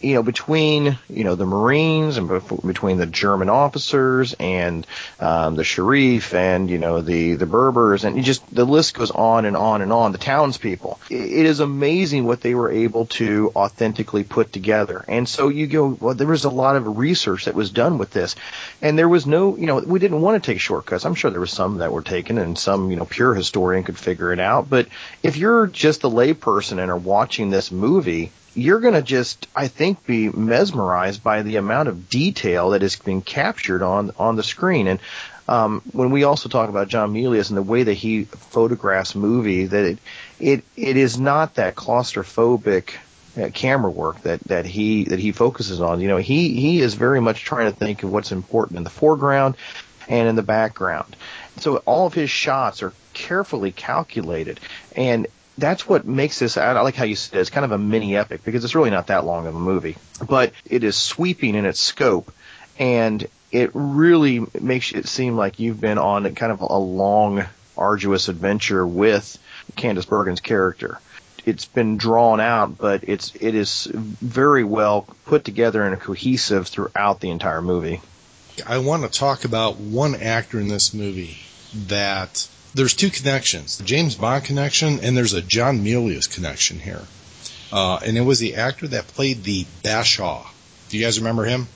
[0.00, 2.28] you know, between you know the Marines and
[2.66, 4.86] between the German officers and
[5.20, 9.46] um, the Sharif and you know the the Berbers and just the list goes on
[9.46, 10.12] and on and on.
[10.12, 15.04] The townspeople, it is amazing what they were able to authentically put together.
[15.08, 18.10] And so you go, well, there was a lot of research that was done with
[18.10, 18.36] this,
[18.82, 21.06] and there was no, you know, we didn't want to take shortcuts.
[21.06, 23.98] I'm sure there was some that were taken, and some you know pure historian could
[23.98, 24.68] figure it out.
[24.68, 24.88] But
[25.22, 29.68] if you're just a layperson and are watching this movie you're going to just, I
[29.68, 34.42] think, be mesmerized by the amount of detail that is being captured on on the
[34.42, 34.86] screen.
[34.88, 35.00] And
[35.46, 39.66] um, when we also talk about John Milius and the way that he photographs movie,
[39.66, 39.98] that it
[40.40, 42.94] it, it is not that claustrophobic
[43.36, 46.00] uh, camera work that, that he that he focuses on.
[46.00, 48.90] You know, he he is very much trying to think of what's important in the
[48.90, 49.54] foreground
[50.08, 51.14] and in the background.
[51.58, 54.60] So all of his shots are carefully calculated
[54.94, 55.26] and
[55.58, 56.56] that's what makes this.
[56.56, 59.08] I like how you said it's kind of a mini epic because it's really not
[59.08, 62.32] that long of a movie, but it is sweeping in its scope,
[62.78, 67.44] and it really makes it seem like you've been on kind of a long,
[67.76, 69.38] arduous adventure with
[69.76, 71.00] Candice Bergen's character.
[71.44, 77.20] It's been drawn out, but it's it is very well put together and cohesive throughout
[77.20, 78.00] the entire movie.
[78.66, 81.38] I want to talk about one actor in this movie
[81.86, 87.02] that there's two connections, the James Bond connection and there's a John Milius connection here.
[87.72, 90.46] Uh, and it was the actor that played the Bashaw.
[90.88, 91.66] Do you guys remember him?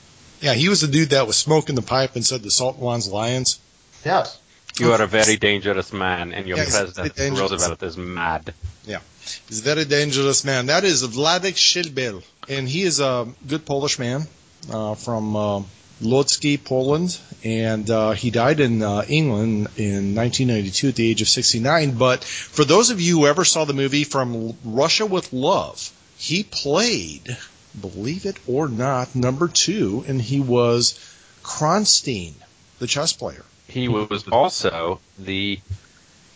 [0.40, 3.58] Yeah, he was the dude that was smoking the pipe and said the Sultan's Lions.
[4.04, 4.38] Yes.
[4.78, 7.50] You are a very dangerous man, and your Yes, president very dangerous.
[7.50, 8.54] Roosevelt is mad.
[8.86, 9.00] Yeah,
[9.48, 10.66] he's a very dangerous man.
[10.66, 14.26] That is Vladek Sheybal, and he is a good Polish man
[14.72, 15.62] uh, from uh,
[16.00, 21.28] Lodz, Poland, and uh, he died in uh, England in 1992 at the age of
[21.28, 21.92] 69.
[21.92, 26.42] But for those of you who ever saw the movie From Russia with Love, he
[26.42, 27.36] played,
[27.78, 30.98] believe it or not, number two, and he was
[31.42, 32.34] Kronstein,
[32.78, 33.44] the chess player.
[33.68, 35.60] He was also the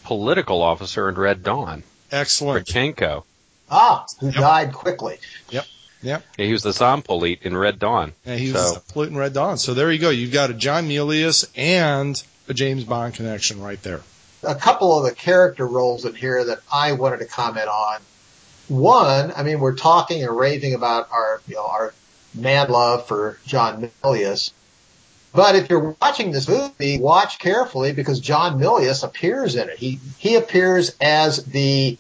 [0.05, 2.67] political officer in Red Dawn, Excellent.
[2.67, 3.25] Bratchenko.
[3.71, 4.35] Ah, who Yep.
[4.37, 5.19] died quickly.
[6.05, 8.13] Yeah, he was the Zampolit in Red Dawn.
[8.27, 9.57] Yeah, he was So- Flute and Red Dawn.
[9.59, 10.11] So there you go.
[10.11, 14.03] You've got a John Milius and a James Bond connection right there.
[14.43, 17.99] a couple of the character roles in here that I wanted to comment on.
[18.69, 21.95] One, I mean, we're talking and raving about our, you know, our
[22.35, 24.53] mad love for John Milius.
[25.35, 29.79] But if you're watching this movie, watch carefully because John Milius appears in it.
[29.79, 31.97] He, he appears as the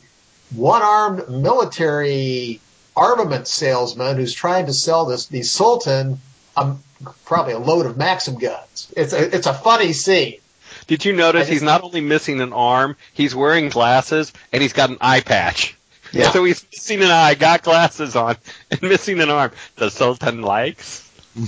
[0.54, 2.60] one-armed military
[2.96, 6.20] armament salesman who's trying to sell this, the Sultan,
[6.56, 6.82] um,
[7.24, 8.92] probably a load of Maxim guns.
[8.96, 10.40] It's a, it's a funny scene.
[10.86, 14.90] Did you notice he's not only missing an arm, he's wearing glasses, and he's got
[14.90, 15.76] an eye patch.
[16.12, 16.30] Yeah.
[16.30, 18.36] So he's missing an eye, got glasses on,
[18.70, 19.52] and missing an arm.
[19.76, 21.00] The Sultan likes.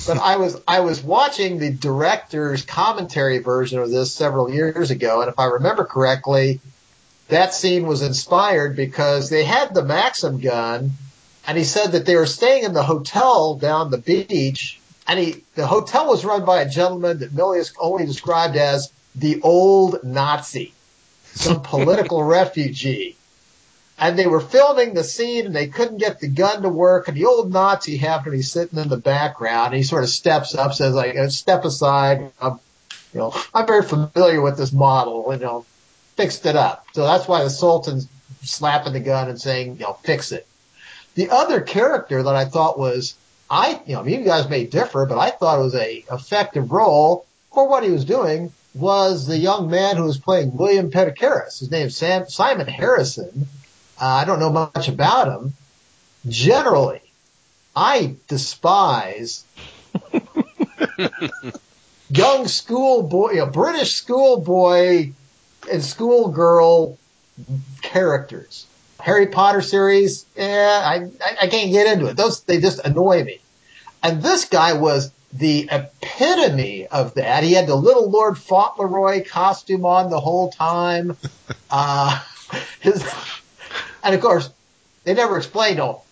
[0.06, 5.20] but I was I was watching the director's commentary version of this several years ago,
[5.20, 6.60] and if I remember correctly,
[7.28, 10.92] that scene was inspired because they had the Maxim gun,
[11.46, 15.44] and he said that they were staying in the hotel down the beach, and he
[15.54, 20.74] the hotel was run by a gentleman that Milius only described as the old Nazi,
[21.24, 23.16] some political refugee.
[23.98, 27.16] And they were filming the scene and they couldn't get the gun to work and
[27.16, 30.54] the old Nazi happened to be sitting in the background and he sort of steps
[30.54, 32.30] up, says like, "Uh, step aside.
[32.38, 32.60] I'm,
[33.14, 35.64] you know, I'm very familiar with this model, you know,
[36.18, 36.84] fixed it up.
[36.92, 38.06] So that's why the Sultan's
[38.42, 40.46] slapping the gun and saying, you know, fix it.
[41.16, 43.14] The other character that I thought was,
[43.50, 47.26] I, you know, you guys may differ, but I thought it was a effective role
[47.52, 51.60] for what he was doing was the young man who was playing William Perdicaris.
[51.60, 53.48] His name's Sam, Simon Harrison.
[53.98, 55.54] Uh, I don't know much about him.
[56.28, 57.00] Generally,
[57.74, 59.44] I despise
[62.10, 65.12] young schoolboy, you know, British schoolboy
[65.72, 66.98] and schoolgirl
[67.80, 68.66] characters.
[69.06, 72.16] Harry Potter series, eh, I, I, I can't get into it.
[72.16, 73.38] Those, they just annoy me.
[74.02, 77.44] And this guy was the epitome of that.
[77.44, 81.16] He had the little Lord Fauntleroy costume on the whole time.
[81.68, 82.20] Uh,
[82.78, 83.04] his,
[84.04, 84.48] and of course,
[85.02, 86.02] they never explained, oh,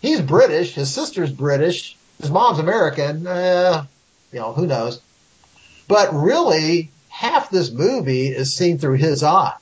[0.00, 3.84] he's British, his sister's British, his mom's American, uh,
[4.32, 5.02] you know, who knows.
[5.86, 9.52] But really, half this movie is seen through his eyes.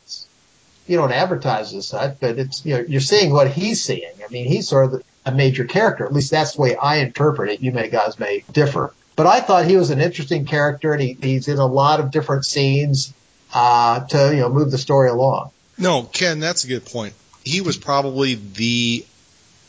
[0.86, 4.10] You don't advertise as such, but it's, you know, you're seeing what he's seeing.
[4.24, 6.04] I mean, he's sort of a major character.
[6.04, 7.60] At least that's the way I interpret it.
[7.60, 8.92] You may guys may differ.
[9.14, 12.10] But I thought he was an interesting character and he, he's in a lot of
[12.10, 13.12] different scenes,
[13.54, 15.50] uh, to, you know, move the story along.
[15.78, 17.14] No, Ken, that's a good point.
[17.44, 19.04] He was probably the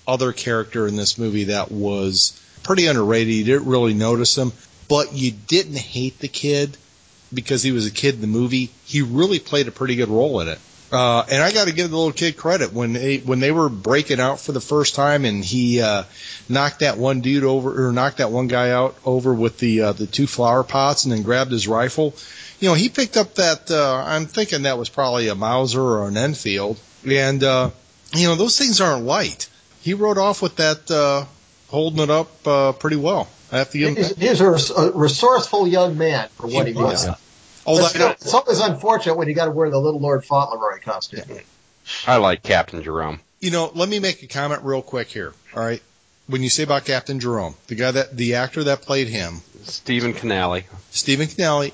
[0.08, 3.34] other character in this movie that was pretty underrated.
[3.34, 4.52] You didn't really notice him,
[4.88, 6.78] but you didn't hate the kid
[7.34, 8.70] because he was a kid in the movie.
[8.86, 10.60] He really played a pretty good role in it.
[10.94, 13.68] Uh, and I got to give the little kid credit when they when they were
[13.68, 16.04] breaking out for the first time, and he uh,
[16.48, 19.94] knocked that one dude over or knocked that one guy out over with the uh,
[19.94, 22.14] the two flower pots, and then grabbed his rifle.
[22.60, 23.72] You know, he picked up that.
[23.72, 26.80] Uh, I'm thinking that was probably a Mauser or an Enfield,
[27.10, 27.72] and uh,
[28.14, 29.50] you know those things aren't light.
[29.82, 31.26] He rode off with that, uh,
[31.70, 33.28] holding it up uh, pretty well.
[33.52, 33.96] I have to give him.
[33.96, 37.08] He's, he's a, resourceful young man for what he, He was.
[37.08, 37.18] was.
[37.66, 40.00] Oh, But, that, you know, it's always unfortunate when you got to wear the little
[40.00, 41.40] Lord Fauntleroy costume.
[42.06, 43.20] I like Captain Jerome.
[43.40, 45.34] You know, let me make a comment real quick here.
[45.56, 45.82] All right.
[46.28, 50.14] When you say about Captain Jerome, the guy that, the actor that played him, Stephen
[50.14, 50.64] Kanaly.
[50.92, 51.74] Stephen Kanaly,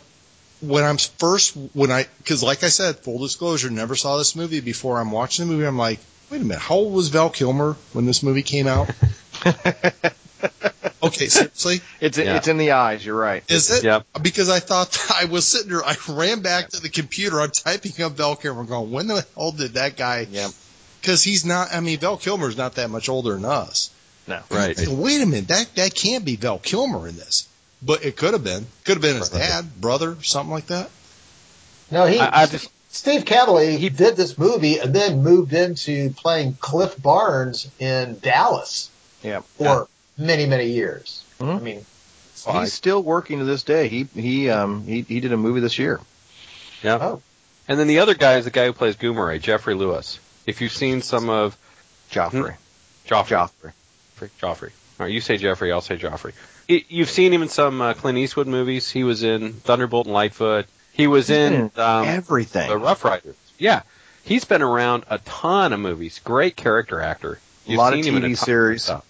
[0.62, 4.60] when I'm first, when I, cause like I said, full disclosure, never saw this movie
[4.60, 5.00] before.
[5.00, 5.68] I'm watching the movie.
[5.68, 6.00] I'm like,
[6.32, 6.60] wait a minute.
[6.60, 8.90] How old was Val Kilmer when this movie came out?
[11.04, 11.28] okay.
[11.28, 11.82] Seriously?
[12.02, 12.38] It's Yeah.
[12.38, 13.06] it's in the eyes.
[13.06, 13.44] You're right.
[13.50, 13.84] Is it?
[13.84, 14.06] Yep.
[14.22, 17.40] Because I thought I was sitting there, I ran back to the computer.
[17.42, 20.28] I'm typing up Val Kilmer, going, when the hell did that guy?
[20.30, 20.52] Yep.
[21.02, 21.70] Because he's not.
[21.74, 23.90] I mean, Val Kilmer's not that much older than us.
[24.28, 24.42] No.
[24.52, 24.78] Right.
[24.78, 27.48] So wait a minute, that that can't be Val Kilmer in this,
[27.82, 28.66] but it could have been.
[28.84, 30.90] Could have been his dad, brother, something like that.
[31.90, 36.12] No, he, I, I just Steve Kanaly, he did this movie and then moved into
[36.12, 38.90] playing Cliff Barnes in Dallas
[39.24, 39.44] Yep.
[39.58, 39.88] for
[40.20, 41.24] many, many years.
[41.40, 41.56] Mhm.
[41.56, 41.86] I mean,
[42.54, 43.90] He's still working to this day.
[43.90, 46.00] He he um he he did a movie this year.
[46.84, 46.98] Yeah.
[47.02, 47.22] Oh.
[47.68, 50.20] And then the other guy is the guy who plays Gummere, Geoffrey Lewis.
[50.46, 51.58] If you've seen some of
[52.12, 52.56] Joffrey.
[53.08, 53.74] Joffrey, Joffrey.
[54.20, 54.72] Joffrey, Joffrey.
[55.00, 56.34] All right, you say Jeffrey, I'll say Joffrey.
[56.68, 58.90] It, you've seen him in some uh, Clint Eastwood movies.
[58.90, 60.66] He was in Thunderbolt and Lightfoot.
[60.94, 62.70] He was He's been in, in um, Everything.
[62.70, 63.36] the Rough Riders.
[63.58, 63.82] Yeah,
[64.24, 66.20] he's been around a ton of movies.
[66.24, 67.40] Great character actor.
[67.68, 68.84] a You've lot of seen him in TV a series.
[68.84, 69.06] stuff.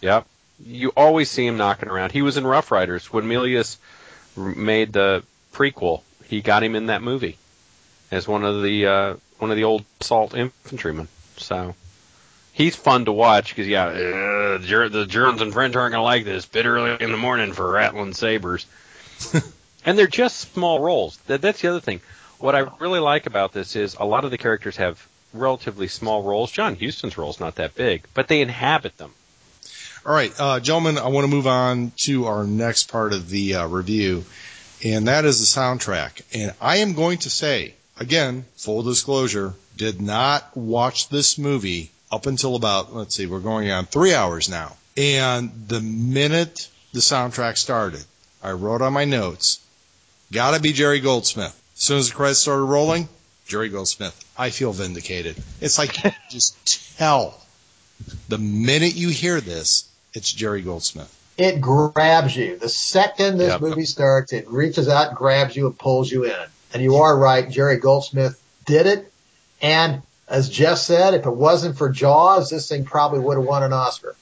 [0.00, 0.26] Yep.
[0.60, 2.12] You always see him knocking around.
[2.12, 3.78] He was in Rough Riders when Milius
[4.36, 5.22] r- made the
[5.52, 6.02] prequel.
[6.26, 7.36] He got him in that movie
[8.10, 11.08] as one of the uh, one of the old salt infantrymen.
[11.36, 11.74] So
[12.52, 16.46] he's fun to watch because yeah, uh, the Germans and French aren't gonna like this.
[16.46, 18.66] Bit early in the morning for rattling sabers,
[19.84, 21.16] and they're just small roles.
[21.26, 22.00] That, that's the other thing.
[22.38, 26.22] What I really like about this is a lot of the characters have relatively small
[26.22, 26.50] roles.
[26.50, 29.12] John Huston's role's not that big, but they inhabit them.
[30.04, 33.54] All right, uh, gentlemen, I want to move on to our next part of the
[33.54, 34.24] uh, review,
[34.84, 36.22] and that is the soundtrack.
[36.34, 42.26] And I am going to say, again, full disclosure, did not watch this movie up
[42.26, 44.76] until about, let's see, we're going on three hours now.
[44.96, 48.04] And the minute the soundtrack started,
[48.42, 49.60] I wrote on my notes,
[50.32, 51.56] gotta be Jerry Goldsmith.
[51.76, 53.08] As soon as the credits started rolling,
[53.46, 54.18] Jerry Goldsmith.
[54.36, 55.36] I feel vindicated.
[55.60, 55.96] It's like
[56.28, 57.40] just tell
[58.28, 61.12] the minute you hear this, it's Jerry Goldsmith.
[61.38, 62.58] It grabs you.
[62.58, 63.60] The second this Yep.
[63.60, 66.36] movie starts, it reaches out and grabs you and pulls you in.
[66.74, 69.10] And you are right, Jerry Goldsmith did it.
[69.60, 73.62] And as Jeff said, if it wasn't for Jaws, this thing probably would have won
[73.62, 74.14] an Oscar.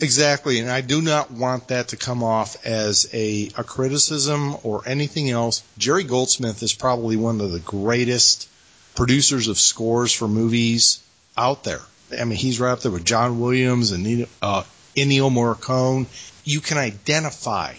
[0.00, 4.82] Exactly, and I do not want that to come off as a, a criticism or
[4.86, 5.62] anything else.
[5.78, 8.48] Jerry Goldsmith is probably one of the greatest
[8.96, 10.98] producers of scores for movies
[11.36, 11.80] out there.
[12.18, 14.64] I mean, he's right up there with John Williams and uh,
[14.96, 16.06] Ennio Morricone.
[16.44, 17.74] You can identify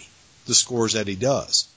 [0.46, 1.68] the scores that he does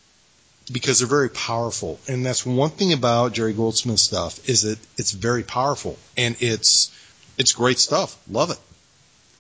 [0.72, 5.12] because they're very powerful, and that's one thing about Jerry Goldsmith stuff is that it's
[5.12, 6.92] very powerful and it's
[7.38, 8.18] it's great stuff.
[8.30, 8.60] Love it.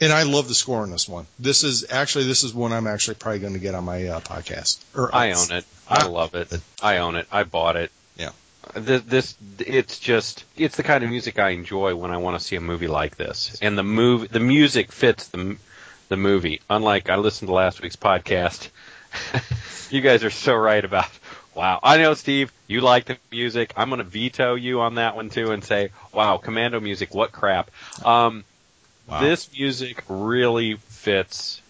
[0.01, 1.27] And I love the score on this one.
[1.37, 4.19] This is actually this is one I'm actually probably going to get on my uh,
[4.21, 4.79] podcast.
[4.95, 5.65] Or I own it.
[5.89, 6.53] I love it.
[6.81, 7.27] I own it.
[7.31, 7.91] I bought it.
[8.15, 8.31] Yeah.
[8.75, 12.45] This, this, it's just, it's the kind of music I enjoy when I want to
[12.45, 15.57] see a movie like this, and the move, the music fits the,
[16.09, 16.61] the movie.
[16.69, 18.69] Unlike I listened to last week's podcast,
[19.91, 21.09] you guys are so right about.
[21.55, 22.53] Wow, I know, Steve.
[22.67, 23.73] You like the music.
[23.75, 27.31] I'm going to veto you on that one too, and say, "Wow, Commando music, what
[27.31, 27.71] crap."
[28.05, 28.45] Um,
[29.07, 29.19] Wow.
[29.21, 31.61] This music really fits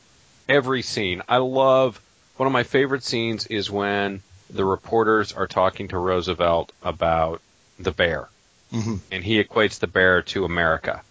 [0.50, 1.22] every scene.
[1.28, 2.02] I love
[2.38, 7.42] one of my favorite scenes is when the reporters are talking to Roosevelt about
[7.80, 8.28] the bear,
[8.72, 11.04] hmm and he equates the bear to America.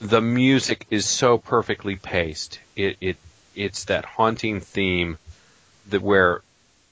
[0.00, 2.60] The music is so perfectly paced.
[2.76, 3.16] It it
[3.54, 5.18] it's that haunting theme
[5.88, 6.42] that where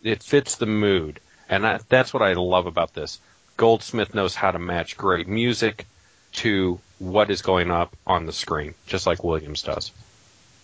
[0.02, 3.18] it fits the mood, and that's what I love about this.
[3.56, 5.86] Goldsmith knows how to match great music
[6.32, 9.92] to what is going up on the screen, just like Williams does,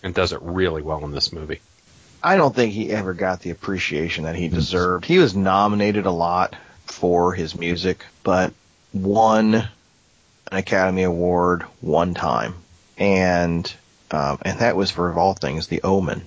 [0.03, 1.61] and does it really well in this movie.
[2.21, 5.05] I don't think he ever got the appreciation that he deserved.
[5.05, 8.53] He was nominated a lot for his music, but
[8.93, 9.67] won
[10.51, 12.55] an Academy Award one time,
[12.97, 13.71] and
[14.11, 16.23] um, and that was for of all things, The Omen.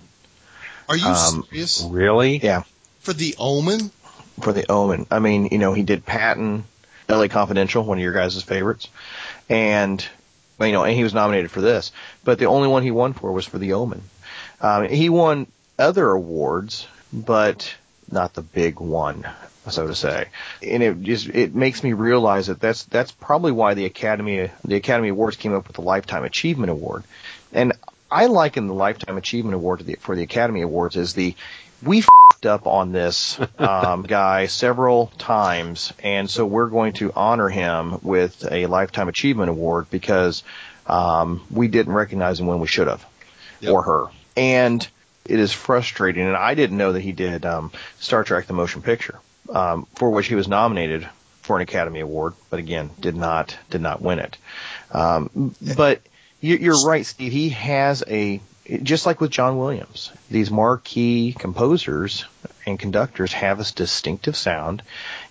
[0.89, 1.83] Are you Um, serious?
[1.89, 2.39] Really?
[2.39, 2.63] Yeah,
[3.01, 3.91] For the Omen?
[4.41, 5.07] for The Omen.
[5.11, 6.65] I mean, you know, he did Patton,
[7.09, 7.29] L.A.
[7.29, 8.89] Confidential, one of your guys' favorites,
[9.49, 10.05] and
[10.61, 11.93] you know, and he was nominated for this,
[12.25, 14.03] but the only one he won for was for The Omen.
[14.61, 15.47] Um, he won
[15.79, 17.75] other awards, but
[18.11, 19.27] not the big one,
[19.71, 20.27] so to say.
[20.63, 24.77] And it just it makes me realize that that's that's probably why the Academy the
[24.77, 27.05] Academy Awards came up with the Lifetime Achievement Award,
[27.53, 27.73] and
[28.11, 31.35] I liken the Lifetime Achievement Award to the, for the Academy Awards as the
[31.83, 37.49] we fed up on this um, guy several times, and so we're going to honor
[37.49, 40.43] him with a Lifetime Achievement Award because
[40.87, 43.05] um, we didn't recognize him when we should have,
[43.61, 43.73] Yep.
[43.73, 44.05] or her.
[44.37, 44.87] And
[45.25, 48.81] it is frustrating, and I didn't know that he did um, Star Trek: The Motion
[48.83, 49.19] Picture,
[49.51, 51.09] um, for which he was nominated
[51.43, 54.37] for an Academy Award, but again did not did not win it.
[54.93, 56.01] Um, but
[56.41, 57.33] you- you're right, Steve.
[57.33, 58.41] He has a
[58.83, 60.11] just like with John Williams.
[60.29, 62.25] These marquee composers
[62.67, 64.83] and conductors have a distinctive sound,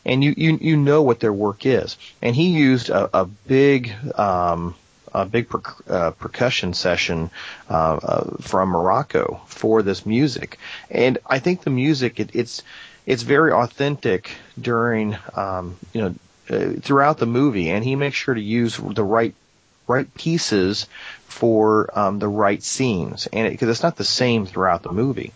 [0.06, 1.98] and you you, you know what their work is.
[2.22, 4.74] And he used a, a big um,
[5.14, 7.30] a big per, uh, percussion session
[7.70, 10.58] uh, uh, from Morocco for this music,
[10.90, 12.64] and I think the music it, it's
[13.06, 16.16] it's very authentic during um, you know
[16.50, 19.34] uh, throughout the movie, and he makes sure to use the right
[19.88, 20.88] right pieces
[21.28, 25.34] for um, the right scenes, and because it's not the same throughout the movie,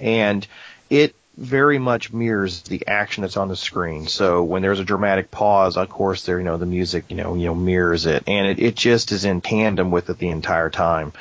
[0.00, 0.46] and
[0.90, 4.08] it very much mirrors the action that's on the screen.
[4.08, 7.34] So when there's a dramatic pause, of course, there you know the music you know
[7.34, 10.70] you know mirrors it, and it, it just is in tandem with it the entire
[10.70, 11.12] time.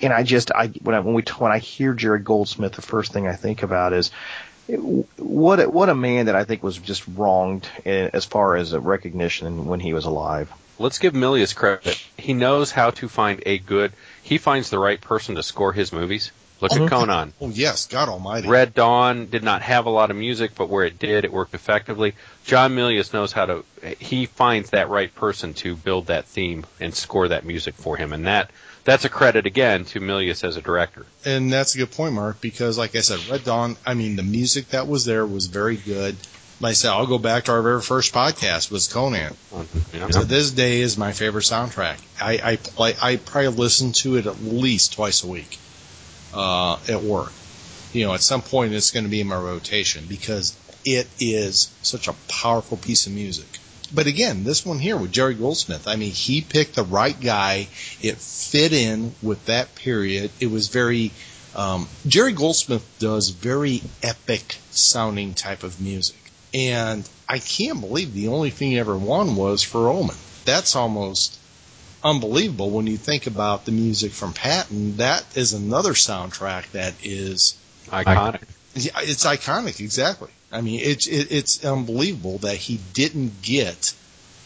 [0.00, 3.12] And I just I when I when we when I hear Jerry Goldsmith, the first
[3.12, 4.10] thing I think about is
[4.68, 9.66] what a, what a man that I think was just wronged as far as recognition
[9.66, 10.52] when he was alive.
[10.78, 12.02] Let's give Milius credit.
[12.16, 13.92] He knows how to find a good.
[14.22, 16.32] He finds the right person to score his movies.
[16.60, 16.88] Look at mm-hmm.
[16.88, 17.32] Conan.
[17.40, 18.48] Oh yes, God Almighty.
[18.48, 21.54] Red Dawn did not have a lot of music, but where it did, it worked
[21.54, 22.14] effectively.
[22.44, 23.64] John Milius knows how to.
[23.98, 28.12] He finds that right person to build that theme and score that music for him,
[28.12, 28.52] and that
[28.84, 31.06] that's a credit again to Milius as a director.
[31.24, 33.76] And that's a good point, Mark, because like I said, Red Dawn.
[33.86, 36.16] I mean, the music that was there was very good.
[36.60, 39.34] Like I said, I'll go back to our very first podcast was Conan.
[39.92, 40.06] Yeah.
[40.08, 41.98] To this day is my favorite soundtrack.
[42.20, 42.94] I, I play.
[43.02, 45.58] I probably listen to it at least twice a week
[46.32, 47.32] uh, at work.
[47.92, 51.72] You know, at some point it's going to be in my rotation because it is
[51.82, 53.58] such a powerful piece of music.
[53.94, 57.68] But again, this one here with Jerry Goldsmith, I mean, he picked the right guy.
[58.00, 60.30] It fit in with that period.
[60.40, 61.10] It was very,
[61.54, 66.16] um, Jerry Goldsmith does very epic sounding type of music.
[66.54, 70.16] And I can't believe the only thing he ever won was for Omen.
[70.44, 71.38] That's almost
[72.02, 74.96] unbelievable when you think about the music from Patton.
[74.96, 77.56] That is another soundtrack that is
[77.88, 78.42] Iconic.
[78.74, 79.80] it's iconic.
[79.80, 80.30] Exactly.
[80.52, 83.94] I mean, it's it, it's unbelievable that he didn't get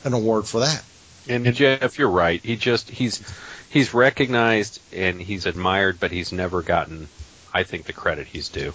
[0.04, 0.82] an award for that.
[1.28, 2.40] And Jeff, you're right.
[2.42, 3.22] He just he's
[3.70, 7.08] he's recognized and he's admired, but he's never gotten,
[7.52, 8.72] I think, the credit he's due.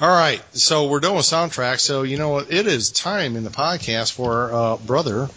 [0.00, 1.80] All right, so we're done with soundtrack.
[1.80, 2.52] So you know what?
[2.52, 5.28] It is time in the podcast for uh, brother,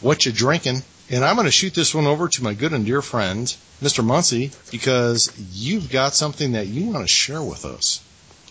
[0.00, 0.82] what you drinking?
[1.10, 3.44] And I'm going to shoot this one over to my good and dear friend,
[3.82, 4.02] Mr.
[4.02, 8.00] Muncie, because you've got something that you want to share with us.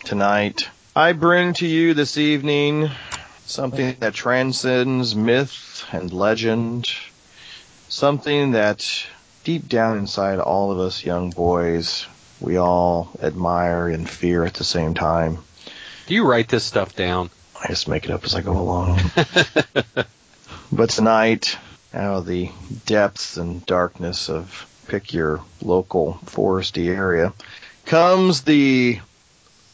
[0.04, 0.68] tonight.
[0.96, 2.88] I bring to you this evening
[3.46, 6.88] something that transcends myth and legend,
[7.88, 9.04] something that
[9.42, 12.06] deep down inside all of us young boys,
[12.38, 15.38] we all admire and fear at the same time.
[16.06, 17.28] Do you write this stuff down?
[17.60, 19.00] I just make it up as I go along.
[20.70, 21.58] but tonight,
[21.92, 22.52] out of the
[22.86, 27.32] depths and darkness of pick your local foresty area,
[27.84, 29.00] comes the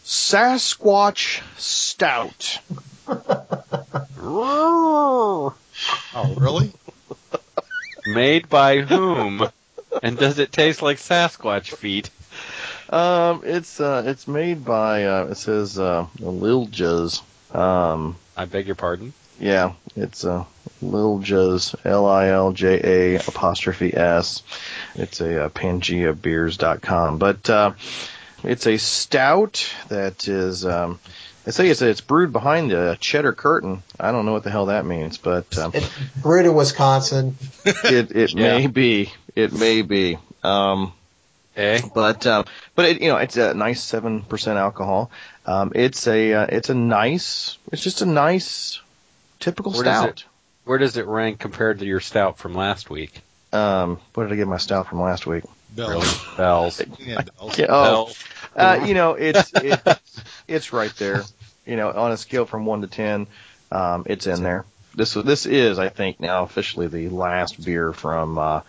[0.05, 2.59] Sasquatch Stout.
[6.13, 6.73] Oh, really?
[8.07, 9.49] Made by whom?
[10.03, 12.11] and does it taste like Sasquatch feet?
[12.91, 17.23] Um, it's uh, it's made by uh, it says uh, Lil Juz.
[17.53, 19.13] Um, I beg your pardon.
[19.39, 20.45] yeah, it's uh,
[20.83, 24.43] Lil Juz, L I L J A apostrophe S.
[24.97, 27.73] It's a uh, PangeaBeers.com, but uh,
[28.45, 30.65] it's a stout that is.
[30.65, 30.99] Um,
[31.45, 33.83] they say it's it's brewed behind a cheddar curtain.
[33.99, 37.37] I don't know what the hell that means, but um, It, brewed in Wisconsin.
[37.65, 38.59] it it Yeah.
[38.59, 39.13] may be.
[39.35, 40.19] It may be.
[40.43, 40.93] Um,
[41.57, 41.81] Eh?
[41.95, 45.11] but um, but it, you know it's a nice seven percent alcohol.
[45.47, 48.81] Um, it's a uh, it's a nice it's just a nice
[49.41, 50.25] typical Where does stout.
[50.65, 53.21] Where does it rank compared to your stout from last week?
[53.53, 55.43] Um, what did I get my stout from last week?
[55.75, 56.25] Bells.
[56.37, 56.83] Bells.
[56.99, 57.61] Yeah, bells.
[57.61, 58.25] Oh, Bells.
[58.57, 61.23] uh, you know it's it's it's right there.
[61.67, 63.27] You know, on a scale from one to ten,
[63.71, 64.65] um, it's in there.
[64.95, 68.61] This this is I think now officially the last beer from uh,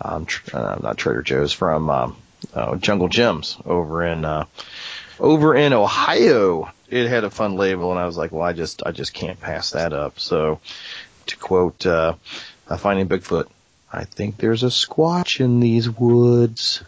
[0.00, 2.16] um, tr- uh, not Trader Joe's from um,
[2.54, 4.46] uh, Jungle Jim's over in uh,
[5.20, 6.70] over in Ohio.
[6.88, 9.40] It had a fun label, and I was like, well, I just I just can't
[9.40, 10.20] pass that up.
[10.20, 10.60] So
[11.26, 12.14] to quote uh,
[12.68, 13.48] uh, Finding Bigfoot,
[13.96, 16.82] I think there's a squatch in these woods.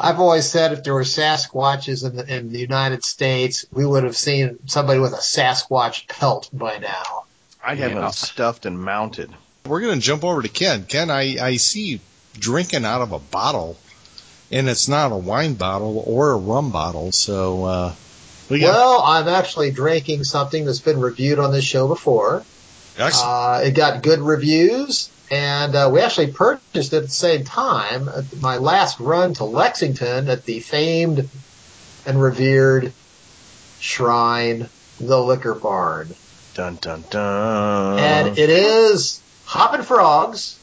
[0.00, 4.04] I've always said if there were Sasquatches in the, in the United States, we would
[4.04, 7.24] have seen somebody with a Sasquatch pelt by now.
[7.64, 8.00] I'd have Yeah.
[8.02, 9.34] them stuffed and mounted.
[9.66, 10.84] We're going to jump over to Ken.
[10.84, 12.00] Ken, I, I see you
[12.38, 13.76] drinking out of a bottle,
[14.52, 17.10] and it's not a wine bottle or a rum bottle.
[17.10, 17.94] So, uh,
[18.48, 22.44] we got Well, I'm actually drinking something that's been reviewed on this show before.
[22.98, 23.28] Excellent.
[23.28, 28.08] Uh, it got good reviews, and uh, we actually purchased it at the same time
[28.08, 31.28] at my last run to Lexington at the famed
[32.06, 32.92] and revered
[33.80, 34.68] shrine,
[35.00, 36.14] the Liquor Barn.
[36.54, 37.98] Dun dun dun.
[37.98, 40.58] and it is Hoppin' Frogs,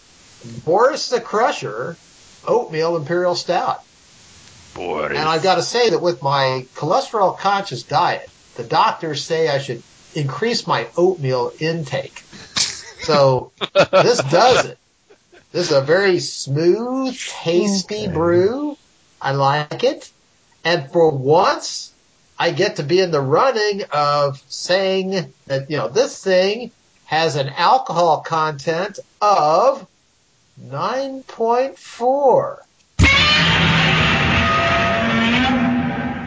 [0.66, 1.96] Boris the Crusher,
[2.46, 3.82] Oatmeal Imperial Stout.
[4.74, 5.06] Boy.
[5.06, 9.60] And I've got to say that with my cholesterol conscious diet, the doctors say I
[9.60, 9.82] should
[10.16, 12.24] increase my oatmeal intake.
[13.02, 13.52] So
[13.92, 14.78] this does it.
[15.52, 18.14] This is a very smooth, tasty Okay.
[18.14, 18.78] brew.
[19.22, 20.12] I like it.
[20.64, 21.94] And for once,
[22.38, 26.72] I get to be in the running of saying that, you know, this thing
[27.06, 29.88] has an alcohol content of
[30.60, 32.58] 9.4.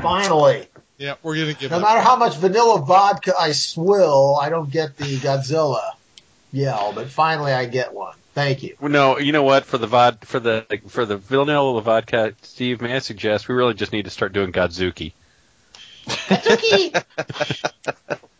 [0.02, 0.68] Finally.
[0.98, 1.70] Yeah, we're gonna give.
[1.70, 5.92] No it- matter how much vanilla vodka I swill, I don't get the Godzilla
[6.52, 8.14] yell, but finally I get one.
[8.34, 8.76] Thank you.
[8.80, 9.64] Well, No, you know what?
[9.64, 13.74] For the vod, for the for the vanilla vodka, Steve, may I suggest we really
[13.74, 15.12] just need to start doing Godzooky.
[16.06, 17.04] Godzooky!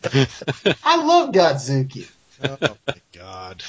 [0.84, 2.08] I love Godzooky.
[2.44, 3.62] Oh my god.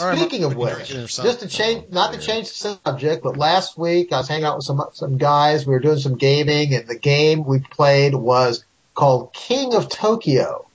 [0.00, 3.36] Speaking of what are you which, just to change, not to change the subject, but
[3.36, 5.66] last week I was hanging out with some some guys.
[5.66, 10.66] We were doing some gaming, and the game we played was called King of Tokyo.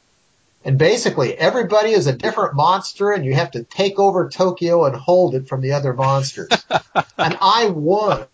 [0.64, 4.96] And basically, everybody is a different monster, and you have to take over Tokyo and
[4.96, 6.50] hold it from the other monsters.
[7.18, 8.26] and I won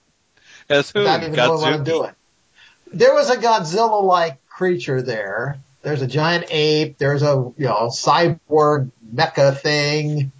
[0.70, 1.00] As who?
[1.00, 2.12] without even knowing what I'm doing.
[2.94, 5.60] There was a Godzilla-like creature there.
[5.82, 6.98] There's a giant ape.
[6.98, 10.32] There's a you know cyborg mecha thing.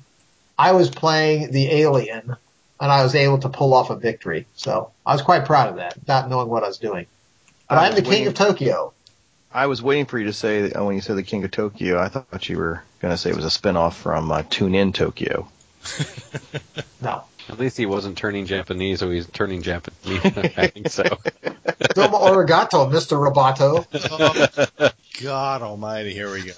[0.62, 2.36] I was playing the alien,
[2.80, 4.46] and I was able to pull off a victory.
[4.54, 7.08] So I was quite proud of that, not knowing what I was doing.
[7.68, 8.94] But I I'm the was king of Tokyo.
[9.52, 12.00] I was waiting for you to say uh, when you said the King of Tokyo.
[12.00, 14.94] I thought you were going to say it was a spinoff from uh, Tune In
[14.94, 15.48] Tokyo.
[17.02, 20.24] No, At least he wasn't turning Japanese, so he's turning Japanese.
[20.56, 21.04] I think so.
[21.96, 23.18] Domo Origato, Mr.
[23.18, 23.88] Roboto.
[24.80, 24.92] Oh,
[25.24, 26.14] God Almighty!
[26.14, 26.54] Here we go.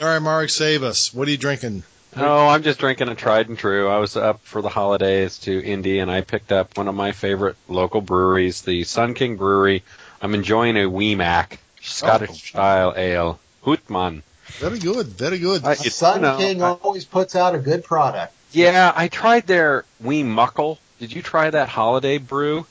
[0.00, 1.12] All right, Mark, save us.
[1.12, 1.82] What are you drinking?
[2.16, 3.88] Oh, I'm just drinking a tried and true.
[3.88, 7.12] I was up for the holidays to Indy, and I picked up one of my
[7.12, 9.82] favorite local breweries, the Sun King Brewery.
[10.22, 12.34] I'm enjoying a Wee Mac Scottish oh.
[12.34, 14.22] style ale, Hootman.
[14.58, 15.06] Very good.
[15.08, 15.64] Very good.
[15.64, 18.32] I- Sun no, King I- always puts out a good product.
[18.52, 20.78] Yeah, I tried their Wee Muckle.
[21.00, 22.66] Did you try that holiday brew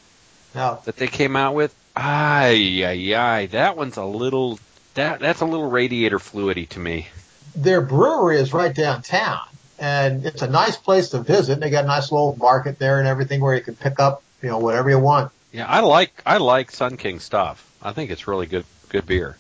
[0.56, 1.76] Now, that they came out with?
[1.96, 3.46] Ay, ay, ay.
[3.48, 4.60] That one's a little
[4.96, 7.08] that that's a little radiator fluidy to me.
[7.56, 9.42] Their brewery is right downtown,
[9.80, 11.60] and it's a nice place to visit.
[11.60, 14.50] They got a nice little market there and everything where you can pick up, you
[14.50, 15.32] know, whatever you want.
[15.52, 17.66] Yeah, I like I like Sun King stuff.
[17.82, 19.38] I think it's really good good beer.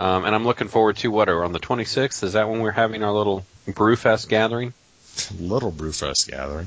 [0.00, 2.24] Um, and I'm looking forward to what are on the 26th.
[2.24, 4.72] Is that when we're having our little Brewfest gathering?
[5.38, 6.66] Little Brewfest gathering.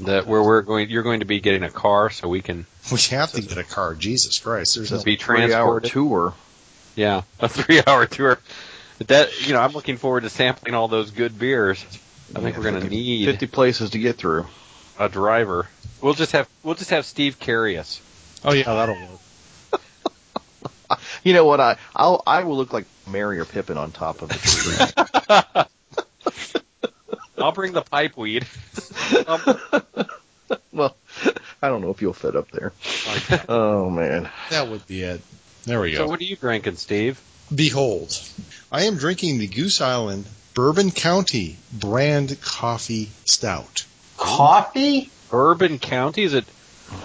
[0.00, 3.00] That where we're going, you're going to be getting a car so we can We
[3.10, 3.94] have to get a car.
[3.94, 4.76] Jesus Christ!
[4.76, 5.02] There's no.
[5.02, 6.34] be Three hour tour.
[6.94, 8.38] Yeah, a three-hour tour.
[9.06, 11.84] That you know, I'm looking forward to sampling all those good beers.
[12.34, 14.46] I think Yeah, we're going to 50 need 50 places to get through.
[14.98, 15.66] a driver.
[16.02, 18.00] We'll just have we'll just have Steve carry us.
[18.44, 19.80] Oh yeah, that'll work.
[21.22, 21.60] You know what?
[21.60, 25.66] I I'll, I will look like Merry or Pippin on top of the tree.
[27.38, 28.46] I'll bring the pipe weed.
[29.26, 29.40] Um,
[30.72, 30.96] well,
[31.62, 32.72] I don't know if you'll fit up there.
[33.48, 34.28] Oh man.
[34.50, 35.20] That would be it.
[35.64, 35.98] There we go.
[35.98, 37.20] so what are you drinking, Steve?
[37.54, 38.20] Behold,
[38.70, 43.84] I am drinking the Goose Island Bourbon County brand coffee stout.
[44.16, 45.10] Coffee?
[45.30, 46.24] Bourbon County?
[46.24, 46.44] Is it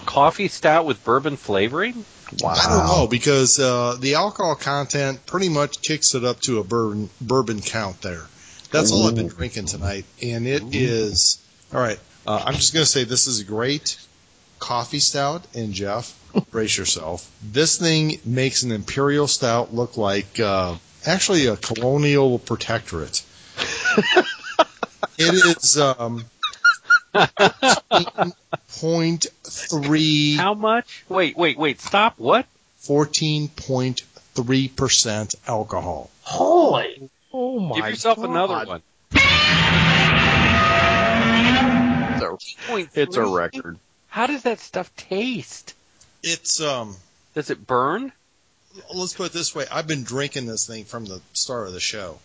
[0.05, 2.05] coffee stout with bourbon flavoring?
[2.39, 2.55] Wow.
[2.55, 6.63] I don't know because uh, the alcohol content pretty much kicks it up to a
[6.63, 8.25] bourbon bourbon count there.
[8.71, 11.37] That's all I've been drinking tonight, and it is
[11.71, 11.99] all right.
[12.25, 13.97] Uh, I'm just going to say this is a great
[14.57, 16.11] coffee stout, and Jeff,
[16.51, 17.29] brace yourself.
[17.43, 20.75] This thing makes an imperial stout look like uh,
[21.05, 23.21] actually a colonial protectorate.
[25.17, 26.23] it is um,
[28.79, 30.35] point three.
[30.35, 31.03] How much?
[31.09, 31.81] Wait, wait, wait.
[31.81, 32.17] Stop.
[32.17, 32.45] What?
[32.83, 36.09] 14.3% alcohol.
[36.21, 37.09] Holy!
[37.31, 38.29] Oh my Give yourself God.
[38.29, 38.81] another one.
[42.15, 42.23] It's
[42.69, 43.77] a, it's a record.
[44.07, 45.73] How does that stuff taste?
[46.23, 46.95] It's um
[47.35, 48.11] Does it burn?
[48.93, 51.79] let's put it this way, I've been drinking this thing from the start of the
[51.79, 52.17] show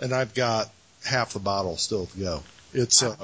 [0.00, 0.68] and I've got
[1.04, 2.42] half the bottle still to go.
[2.72, 3.14] It's uh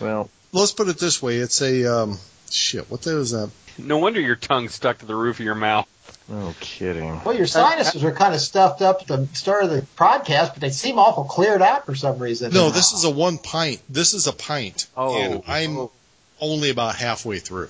[0.00, 2.18] Well, let's put it this way, it's a um
[2.50, 3.50] shit, what the hell that?
[3.78, 5.86] No wonder your tongue stuck to the roof of your mouth.
[6.28, 7.22] no kidding.
[7.24, 10.60] Well, your sinuses were kind of stuffed up at the start of the podcast, but
[10.60, 12.52] they seem awful cleared out for some reason.
[12.52, 13.80] No, this is a one pint.
[13.88, 14.86] This is a pint.
[14.96, 15.14] Oh.
[15.20, 15.88] And I'm
[16.40, 17.68] only about halfway through.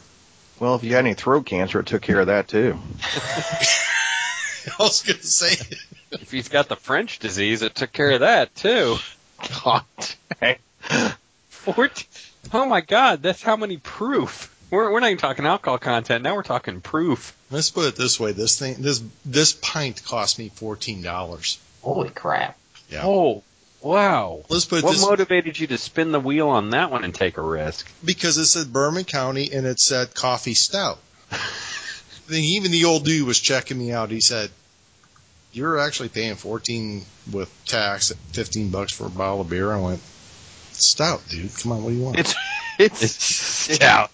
[0.58, 2.78] Well, if you had any throat cancer, it took care of that too.
[4.78, 5.56] I was gonna say
[6.12, 8.96] If he's got the French disease, it took care of that too.
[9.64, 9.84] God
[10.40, 10.56] dang.
[11.48, 12.06] Fourteen.
[12.52, 14.52] Oh my God, that's how many proof.
[14.70, 16.24] We're we're not even talking alcohol content.
[16.24, 17.36] Now we're talking proof.
[17.50, 21.58] let's put it this way, this thing this this pint cost me fourteen dollars.
[21.82, 22.56] Holy crap!
[22.90, 23.02] Yeah.
[23.04, 23.42] Oh,
[23.86, 24.42] wow.
[24.48, 27.36] Let's put What this motivated you to spin the wheel on that one and take
[27.38, 27.90] a risk?
[28.04, 30.98] because it said Bourbon County and it said coffee stout.
[32.26, 34.10] thing, even the old dude was checking me out.
[34.10, 34.50] He said,
[35.52, 40.00] "You're actually paying 14 with tax 15 bucks for a bottle of beer." I went,
[40.72, 41.54] "Stout, dude.
[41.56, 42.34] Come on, what do you want?" It's
[42.78, 44.10] it's stout.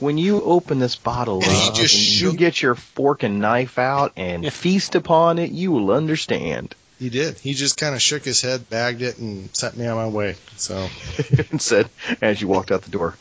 [0.00, 3.78] when you open this bottle And up just and you get your fork and knife
[3.78, 6.74] out and feast upon it, you will understand.
[7.04, 7.38] He did.
[7.38, 10.36] He just kind of shook his head, bagged it, and sent me on my way.
[10.56, 10.88] So
[11.50, 11.88] and said
[12.22, 13.16] as you walked out the door,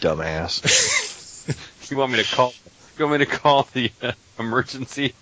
[0.00, 0.62] "Dumbass."
[1.90, 2.54] You want me to call?
[2.98, 5.12] You want me to call the uh, emergency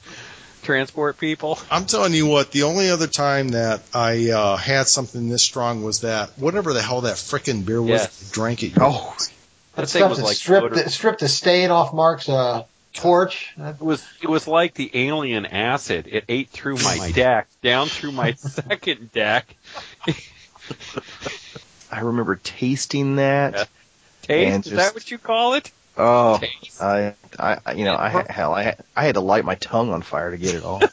[0.63, 1.59] transport people?
[1.73, 5.83] I'm telling you what, the only other time that I uh, had something this strong
[5.83, 8.31] was that whatever the hell that frickin' beer was, Yes.
[8.31, 8.75] I drank it.
[8.81, 11.93] Oh, That That thing stuff was that like stripped motor- the, stripped the stain off
[11.93, 12.63] Mark's uh,
[12.93, 13.55] torch.
[13.59, 16.07] It was it was like the alien acid.
[16.11, 19.55] It ate through my deck, down through my second deck.
[21.91, 23.55] I remember tasting that.
[23.55, 23.65] Yeah.
[24.23, 25.71] Taste And is that what you call it?
[25.99, 26.81] Oh, Taste.
[26.81, 29.57] I, I, I- you know, I ha- hell, I, had- I had to light my
[29.57, 30.81] tongue on fire to get it all.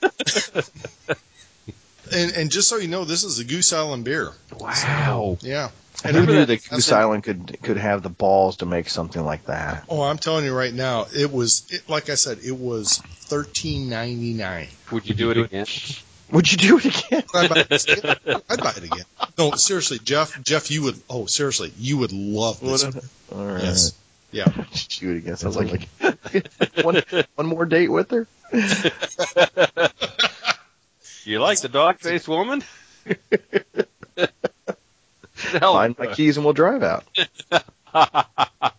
[2.12, 4.32] And, and just so you know, this is a Goose Island beer.
[4.60, 5.38] Wow.
[5.41, 5.70] Yeah.
[6.06, 9.45] Who knew that- that Goose Island could could have the balls to make something like
[9.45, 9.84] that?
[9.89, 13.89] Oh, I'm telling you right now, it was it, like I said, it was thirteen
[13.89, 14.68] ninety nine.
[14.91, 15.66] Would you do it again?
[16.32, 17.24] Would you do it again?
[17.34, 18.41] I'd buy it again.
[18.50, 19.06] I'd buy it again.
[19.38, 20.41] No, seriously, Jeff.
[20.43, 21.00] Jeff, you would.
[21.10, 22.84] Oh, seriously, you would love this.
[23.32, 23.64] All right.
[23.64, 23.93] Yes.
[24.32, 24.45] Yeah.
[25.00, 25.38] Do it again.
[25.38, 25.89] Sounds like
[26.84, 27.02] one
[27.36, 28.28] one more date with her.
[31.26, 32.64] You like the dog faced woman?
[35.52, 37.06] Hell, Find my keys and we'll drive out.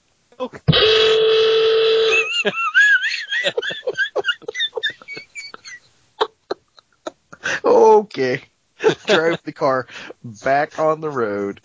[7.65, 8.43] okay.
[9.07, 9.87] Drive the car
[10.25, 11.61] back on the road.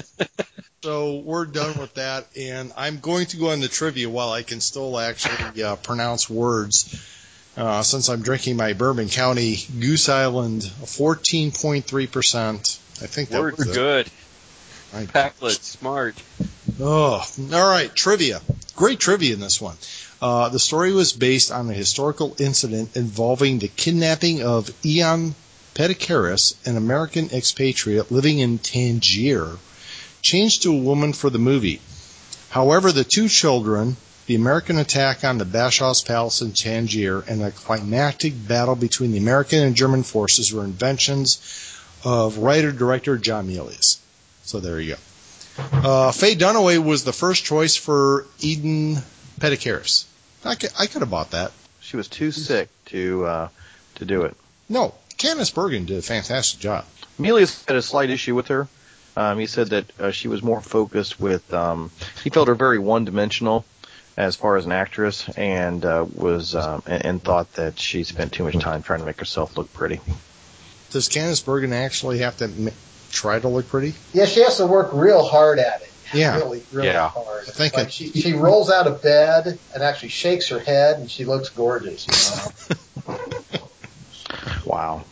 [0.83, 4.43] So we're done with that, and I'm going to go on the trivia while I
[4.43, 7.11] can still actually uh, pronounce words.
[7.57, 12.79] Uh, since I'm drinking my Bourbon County Goose Island, 14.3 percent.
[13.01, 14.09] I think that Word's was it.
[14.93, 16.15] I- Packlet smart.
[16.79, 17.93] Oh, all right.
[17.93, 18.41] Trivia.
[18.75, 19.77] Great trivia in this one.
[20.21, 25.35] Uh, the story was based on a historical incident involving the kidnapping of Ion
[25.73, 29.57] Perdicaris, an American expatriate living in Tangier,
[30.21, 31.81] changed to a woman for the movie.
[32.49, 37.51] However, the two children, the American attack on the Bashaw's palace in Tangier, and a
[37.51, 41.39] climactic battle between the American and German forces were inventions
[42.03, 43.97] of writer-director John Milius.
[44.45, 44.99] So there you go.
[45.57, 48.97] Uh, Faye Dunaway was the first choice for Eden
[49.39, 50.05] Perdicaris.
[50.43, 51.51] I could, I could have bought that.
[51.81, 53.49] She was too sick to uh,
[53.95, 54.35] to do it.
[54.69, 56.85] No, Candice Bergen did a fantastic job.
[57.19, 58.67] Milius had a slight issue with her.
[59.17, 61.53] Um, he said that uh, she was more focused with.
[61.53, 61.89] Um,
[62.23, 63.65] he felt her very one-dimensional
[64.17, 68.31] as far as an actress, and uh, was um, and, and thought that she spent
[68.33, 70.01] too much time trying to make herself look pretty.
[70.91, 72.47] Does Candice Bergen actually have to
[73.15, 73.93] try to look pretty?
[74.13, 75.91] Yeah, she has to work real hard at it.
[76.13, 76.35] Yeah.
[76.37, 77.07] Really, really Yeah.
[77.09, 77.45] hard.
[77.47, 80.99] I think like it- she, she rolls out of bed and actually shakes her head,
[80.99, 82.05] and she looks gorgeous.
[83.07, 83.19] You know?
[84.65, 85.03] Wow.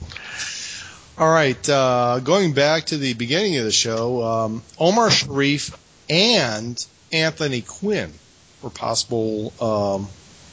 [1.17, 5.77] All right, uh, going back to the beginning of the show, um, Omar Sharif
[6.09, 8.11] and Anthony Quinn
[8.63, 10.07] were possible um,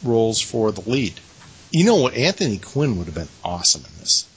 [0.05, 1.14] roles for the lead.
[1.70, 2.14] You know what?
[2.14, 4.28] Anthony Quinn would have been awesome in this.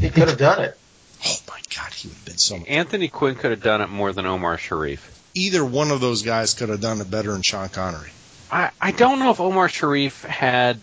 [0.00, 0.78] he could have done it.
[1.24, 2.68] Oh my God, he would have been so much.
[2.68, 5.08] Anthony Quinn could have done it more than Omar Sharif.
[5.34, 8.10] Either one of those guys could have done it better than Sean Connery.
[8.50, 10.78] I, I don't know if Omar Sharif had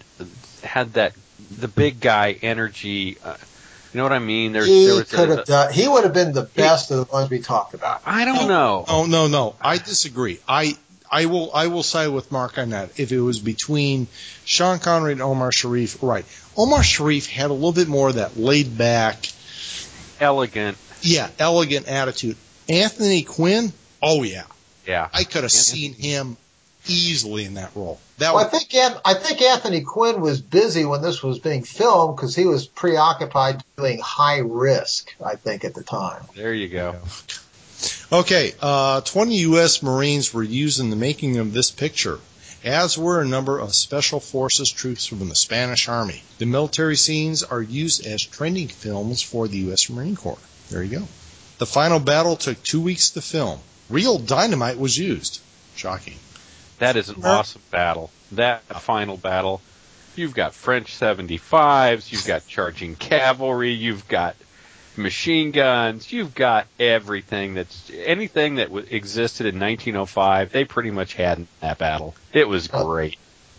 [0.63, 1.13] had that
[1.51, 3.17] the big guy energy.
[3.23, 3.35] Uh,
[3.93, 4.53] you know what I mean?
[4.53, 5.73] There, He there was could a, have done.
[5.73, 8.01] He would have been the best of the ones we talked about.
[8.05, 8.85] I don't know.
[8.87, 10.39] Oh no, no, I disagree.
[10.47, 10.77] I
[11.11, 12.99] I will I will side with Mark on that.
[12.99, 14.07] If it was between
[14.45, 16.25] Sean Connery and Omar Sharif, right?
[16.57, 19.27] Omar Sharif had a little bit more of that laid back,
[20.19, 20.77] Elegant.
[21.01, 22.35] yeah, elegant attitude.
[22.67, 24.43] Anthony Quinn, oh yeah,
[24.85, 25.09] Yeah.
[25.13, 26.37] I could have seen him
[26.87, 27.99] easily in that role.
[28.17, 28.73] That Well, I think
[29.05, 33.63] I think Anthony Quinn was busy when this was being filmed because he was preoccupied
[33.77, 35.15] doing high risk.
[35.23, 36.23] I think at the time.
[36.35, 36.95] There you go.
[38.11, 38.53] okay.
[38.61, 39.81] Uh, Twenty U.S.
[39.81, 42.19] Marines were used in the making of this picture.
[42.63, 46.21] As were a number of special forces troops from the Spanish Army.
[46.39, 49.89] The military scenes are used as training films for the U.S.
[49.89, 50.37] Marine Corps.
[50.69, 51.07] There you go.
[51.57, 53.59] The final battle took two weeks to film.
[53.89, 55.39] Real dynamite was used.
[55.75, 56.17] Shocking.
[56.79, 58.11] That is an awesome battle.
[58.33, 59.61] That final battle.
[60.15, 64.35] You've got French 75s, you've got charging cavalry, you've got
[64.99, 70.51] machine guns, you've got everything that's anything that w- existed in 1905.
[70.51, 72.15] They pretty much had in that battle.
[72.33, 73.17] It was great.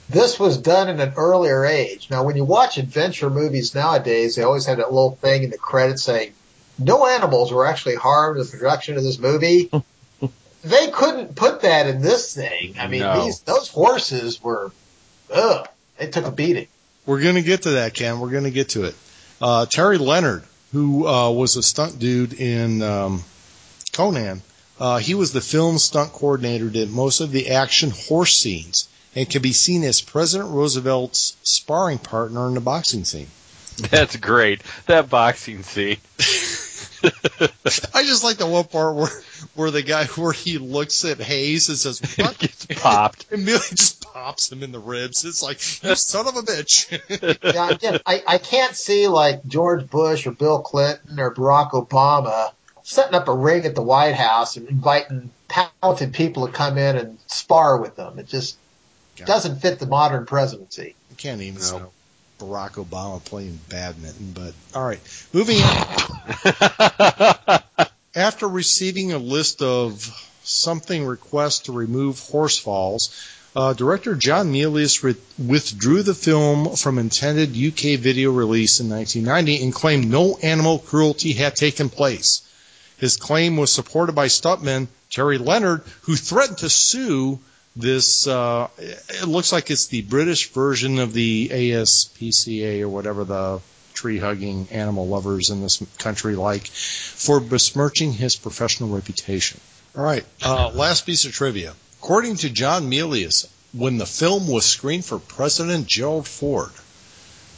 [0.09, 2.09] this was done in an earlier age.
[2.11, 5.59] Now, when you watch adventure movies nowadays, they always have that little thing in the
[5.59, 6.33] credits saying,
[6.79, 9.71] no animals were actually harmed in the production of this movie.
[10.65, 12.75] they couldn't put that in this thing.
[12.79, 13.25] I mean, No.
[13.25, 14.73] these, those horses were,
[15.33, 15.69] ugh,
[15.99, 16.69] they took a beating.
[17.07, 18.21] We're going to get to that, Ken.
[18.21, 18.95] We're going to get to it.
[19.41, 23.25] Uh, Terry Leonard, who uh, was a stunt dude in um,
[23.93, 24.43] Conan,
[24.79, 29.29] uh, he was the film stunt coordinator, did most of the action horse scenes, and
[29.29, 33.29] can be seen as President Roosevelt's sparring partner in the boxing scene.
[33.91, 34.63] That's great.
[34.87, 35.99] That boxing scene.
[37.03, 39.11] I just like the one part where,
[39.55, 42.39] where the guy, where he looks at Hayes and says, what?
[42.39, 43.27] gets popped.
[43.31, 45.25] And Millie just pops him in the ribs.
[45.25, 46.89] It's like, you son of a bitch.
[47.55, 52.53] Now, again, I, I can't see like George Bush or Bill Clinton or Barack Obama
[52.83, 56.97] setting up a ring at the White House and inviting talented people to come in
[56.97, 58.19] and spar with them.
[58.19, 58.57] It just
[59.17, 60.95] doesn't fit the modern presidency.
[61.11, 61.93] I can't even No.
[62.41, 65.01] Barack Obama playing badminton, but all right.
[65.33, 67.87] Moving on.
[68.15, 70.09] After receiving a list of
[70.43, 73.15] something requests to remove horse falls,
[73.55, 79.65] uh, director John Milius re- withdrew the film from intended UK video release in 1990
[79.65, 82.43] and claimed no animal cruelty had taken place.
[82.99, 87.41] His claim was supported by stuntman Terry Leonard, who threatened to sue
[87.77, 88.27] this.
[88.27, 93.61] Uh, it looks like it's the British version of the ASPCA or whatever the
[93.95, 99.61] tree hugging animal lovers in this country like for besmirching his professional reputation.
[99.97, 101.75] All right, uh, last piece of trivia.
[101.99, 106.71] According to John Milius, when the film was screened for President Gerald Ford,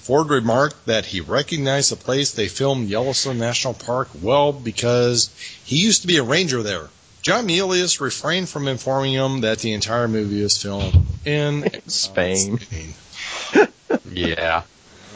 [0.02, 5.30] Ford remarked that he recognized the place they filmed Yellowstone National Park well because
[5.64, 6.88] he used to be a ranger there.
[7.22, 12.58] John Milius refrained from informing him that the entire movie is filmed in Spain.
[12.58, 12.94] Spain.
[14.12, 14.62] yeah.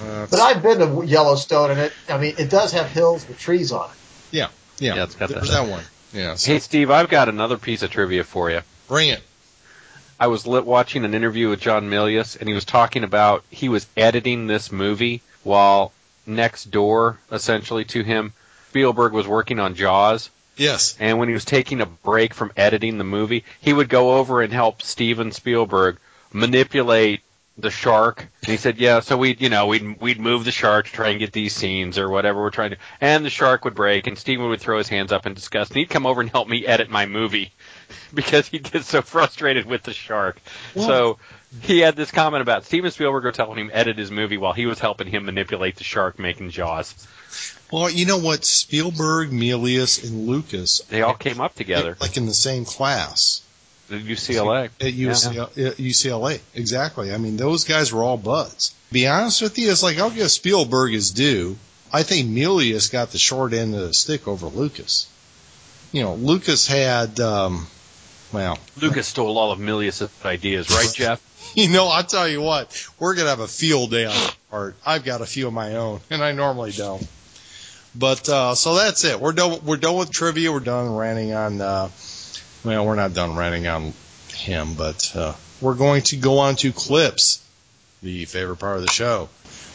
[0.02, 3.38] Uh, But I've been to Yellowstone and it, I mean, it does have hills with
[3.38, 3.96] trees on it.
[4.30, 4.48] yeah,
[4.78, 5.64] yeah, Yeah, it's got there's that.
[5.64, 5.82] that one.
[6.12, 8.60] Yeah, so Hey, Steve, I've got another piece of trivia for you.
[8.88, 9.22] bring it.
[10.18, 13.68] I was lit watching an interview with John Milius, and he was talking about he
[13.68, 15.92] was editing this movie while
[16.24, 18.32] next door, essentially to him,
[18.70, 20.30] Spielberg was working on Jaws.
[20.56, 20.96] Yes.
[20.98, 24.42] And when he was taking a break from editing the movie, he would go over
[24.42, 25.98] and help Steven Spielberg
[26.32, 27.20] manipulate
[27.58, 28.20] the shark.
[28.20, 31.08] And he said, "Yeah, so we'd, you know, we'd we'd move the shark to try
[31.08, 34.18] and get these scenes or whatever we're trying to." And the shark would break, and
[34.18, 36.66] Steven would throw his hands up in disgust, and he'd come over and help me
[36.66, 37.52] edit my movie
[38.14, 40.38] because he'd get so frustrated with the shark.
[40.74, 41.18] so
[41.62, 44.66] he had this comment about Steven Spielberg was telling him edit his movie while he
[44.66, 46.94] was helping him manipulate the shark making Jaws.
[47.70, 48.44] Well, you know what?
[48.44, 53.42] Spielberg, Milius, and Lucas They all came up together like in the same class
[53.90, 54.64] at UCLA.
[54.64, 56.40] at UCLA, at UCLA.
[56.54, 57.12] Exactly.
[57.12, 58.74] I mean, those guys were all buds.
[58.92, 61.56] Be honest with you, it's like I'll give Spielberg his due.
[61.92, 65.08] I think Milius got the short end of the stick over Lucas.
[65.92, 67.66] You know, Lucas had, um,
[68.32, 71.52] well, Lucas stole all of Milius' ideas, right, Jeff?
[71.54, 74.76] you know, I'll tell you what, we're gonna have a field day on part.
[74.84, 77.06] I've got a few of my own, and I normally don't.
[77.94, 79.20] But uh, so that's it.
[79.20, 79.64] We're done.
[79.64, 80.52] We're done with trivia.
[80.52, 81.60] We're done ranting on.
[81.60, 81.88] Uh,
[82.64, 83.94] well, we're not done ranting on
[84.28, 87.42] him, but uh, we're going to go on to clips,
[88.02, 89.28] the favorite part of the show.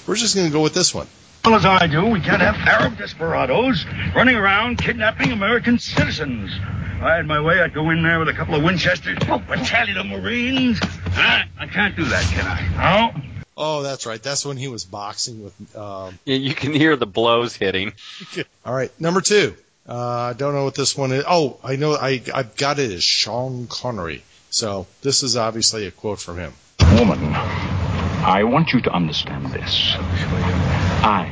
[0.05, 1.07] We're just going to go with this one.
[1.43, 3.83] Well, as I do, we can't have Arab desperados
[4.15, 6.51] running around kidnapping American citizens.
[6.53, 9.39] If I had my way, I'd go in there with a couple of Winchesters, a
[9.39, 10.77] battalion of Marines.
[10.83, 11.43] Huh?
[11.59, 13.13] I can't do that, can I?
[13.15, 13.21] No.
[13.57, 14.21] Oh, that's right.
[14.21, 15.75] That's when he was boxing with.
[15.75, 17.93] Um, Yeah, you can hear the blows hitting.
[18.65, 19.55] all right, number two.
[19.89, 21.23] Uh, I don't know what this one is.
[21.27, 21.95] Oh, I know.
[21.95, 24.23] I I've got it as Sean Connery.
[24.51, 26.53] So this is obviously a quote from him.
[26.79, 29.95] Woman, I want you to understand this.
[31.03, 31.25] I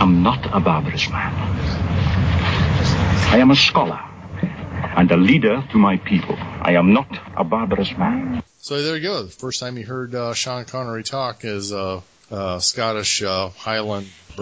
[0.00, 1.34] am not a barbarous man.
[3.32, 4.00] I am a scholar
[4.96, 6.36] and a leader to my people.
[6.38, 8.44] I am not a barbarous man.
[8.60, 9.24] So there you go.
[9.24, 14.06] The first time you heard uh, Sean Connery talk is a uh, Scottish uh, Highland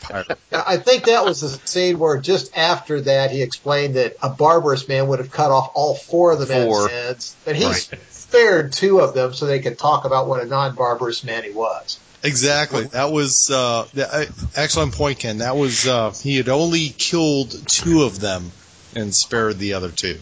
[0.00, 0.38] pirate.
[0.50, 4.88] I think that was the scene where just after that he explained that a barbarous
[4.88, 6.88] man would have cut off all four of the Four.
[6.88, 7.70] men's heads, but he
[8.08, 11.98] spared two of them so they could talk about what a non-barbarous man he was.
[12.24, 12.84] Exactly.
[12.84, 15.38] That was uh, the, uh, excellent point, Ken.
[15.38, 18.52] That was uh, he had only killed two of them
[18.94, 20.18] and spared the other two.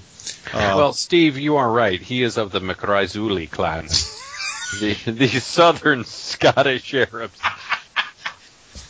[0.52, 2.00] Uh, well, Steve, you are right.
[2.00, 3.86] He is of the McRaisuli clan.
[4.80, 7.38] the, the southern Scottish Arabs.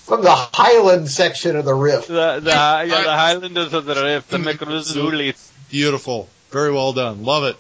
[0.04, 2.08] From the Highland section of the Rift.
[2.08, 5.36] The, the, yeah, the Highlanders of the Rift, the McRaisuli.
[5.70, 6.28] beautiful.
[6.50, 7.24] Very well done.
[7.24, 7.56] Love it.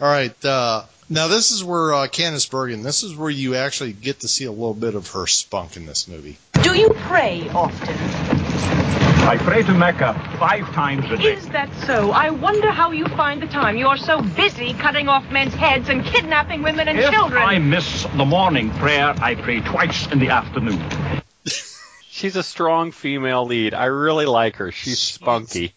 [0.00, 0.44] All right.
[0.44, 2.82] Uh, Now this is where uh, Candice Bergen.
[2.82, 5.84] This is where you actually get to see a little bit of her spunk in
[5.84, 6.38] this movie.
[6.62, 7.94] Do you pray often?
[9.28, 11.34] I pray to Mecca five times a day.
[11.34, 12.12] Is that so?
[12.12, 13.76] I wonder how you find the time.
[13.76, 17.42] You are so busy cutting off men's heads and kidnapping women and If children.
[17.42, 20.82] I miss the morning prayer, I pray twice in the afternoon.
[22.08, 23.74] She's a strong female lead.
[23.74, 24.72] I really like her.
[24.72, 25.74] She's spunky.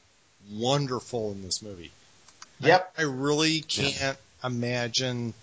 [0.54, 1.92] Wonderful in this movie.
[2.62, 2.94] Yep.
[2.98, 5.34] I really can't imagine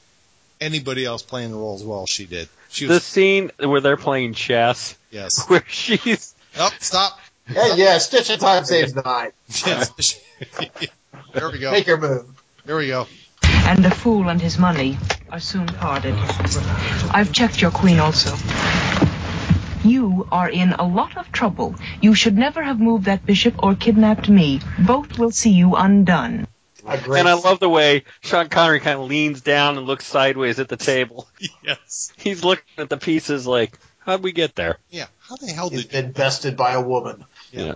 [0.60, 2.48] anybody else playing the role as well as she did.
[2.70, 5.46] She The was scene where they're playing chess, yes.
[5.48, 7.18] where she's Oh, stop.
[7.46, 9.32] Hey, yeah, Stitch in Time saves nine.
[9.66, 10.20] Yes.
[11.32, 11.70] there we go.
[11.72, 12.26] Make your move.
[12.64, 13.06] There we go.
[13.42, 14.98] And the fool and his money
[15.30, 16.14] are soon parted.
[17.10, 18.36] I've checked your queen also.
[19.84, 21.74] You are in a lot of trouble.
[22.00, 24.60] You should never have moved that bishop or kidnapped me.
[24.78, 26.46] Both will see you undone.
[26.86, 30.04] A great and I love the way Sean Connery kind of leans down and looks
[30.06, 31.28] sideways at the table.
[31.64, 32.12] Yes.
[32.18, 34.78] He's looking at the pieces like, how'd we get there?
[34.90, 35.06] Yeah.
[35.20, 37.24] How the hell He's did been bested by a woman.
[37.52, 37.74] Yeah.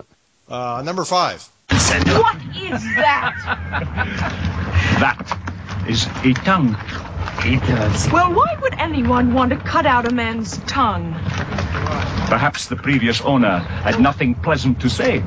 [0.49, 1.47] uh, number five?
[1.69, 4.43] What is that?
[4.99, 6.75] That is a tongue.
[7.45, 8.09] It does.
[8.11, 11.13] Well, why would anyone want to cut out a man's tongue?
[11.13, 15.23] Perhaps the previous owner had nothing pleasant to say.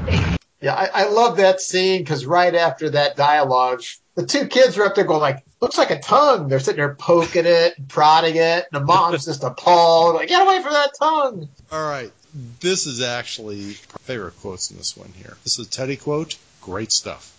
[0.61, 3.83] Yeah, I, I love that scene because right after that dialogue,
[4.15, 6.95] the two kids are up there going like, "Looks like a tongue." They're sitting there
[6.95, 8.67] poking it, and prodding it.
[8.71, 12.13] And the mom's just appalled, like, "Get away from that tongue!" All right.
[12.61, 15.37] This is actually my favorite quotes in this one here.
[15.45, 16.37] This is a Teddy quote.
[16.61, 17.35] Great stuff.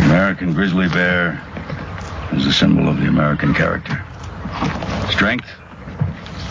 [0.00, 1.42] American grizzly bear
[2.32, 4.02] is a symbol of the American character.
[5.10, 5.48] Strength,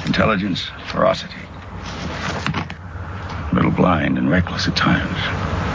[0.06, 1.34] intelligence, ferocity.
[2.56, 5.69] A little blind and reckless at times.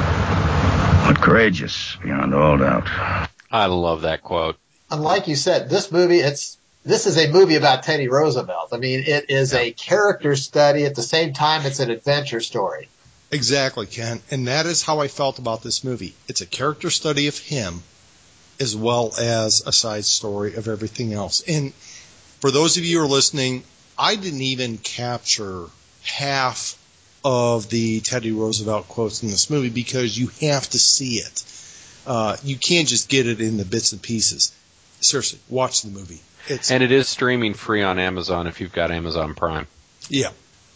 [1.25, 2.87] But courageous beyond all doubt.
[3.51, 4.57] I love that quote.
[4.91, 8.69] And like you said, this movie, it's this is a movie about Teddy Roosevelt.
[8.73, 10.85] I mean, it is a character study.
[10.85, 12.89] At the same time, it's an adventure story.
[13.31, 14.21] Exactly, Ken.
[14.31, 16.15] And that is how I felt about this movie.
[16.29, 17.83] It's a character study of him
[18.61, 21.43] as well as a side story of everything else.
[21.49, 21.73] And
[22.41, 23.65] for those of you who are listening,
[23.99, 25.69] I didn't even capture
[26.03, 26.79] half
[27.25, 31.45] of the Teddy Roosevelt quotes in this movie because you have to see it.
[32.07, 34.55] Uh, you can't just get it in the bits and pieces.
[35.01, 36.21] Seriously, watch the movie.
[36.49, 39.67] It's And it is streaming free on Amazon if you've got Amazon Prime.
[40.09, 40.29] yeah.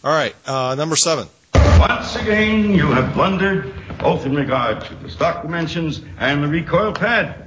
[0.04, 1.26] All right, uh, number seven.
[1.54, 6.92] Once again, you have blundered, both in regard to the stock dimensions and the recoil
[6.92, 7.44] pad.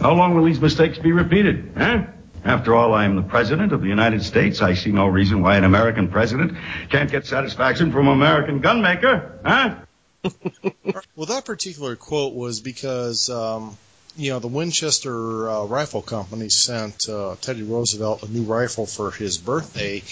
[0.00, 2.04] How long will these mistakes be repeated, huh?
[2.44, 4.60] After all, I am the President of the United States.
[4.60, 6.52] I see no reason why an American president
[6.90, 9.76] can't get satisfaction from an American gunmaker, huh?
[11.16, 13.76] Well, that particular quote was because, um,
[14.16, 19.10] you know, the Winchester uh, Rifle Company sent uh, Teddy Roosevelt a new rifle for
[19.10, 20.02] his birthday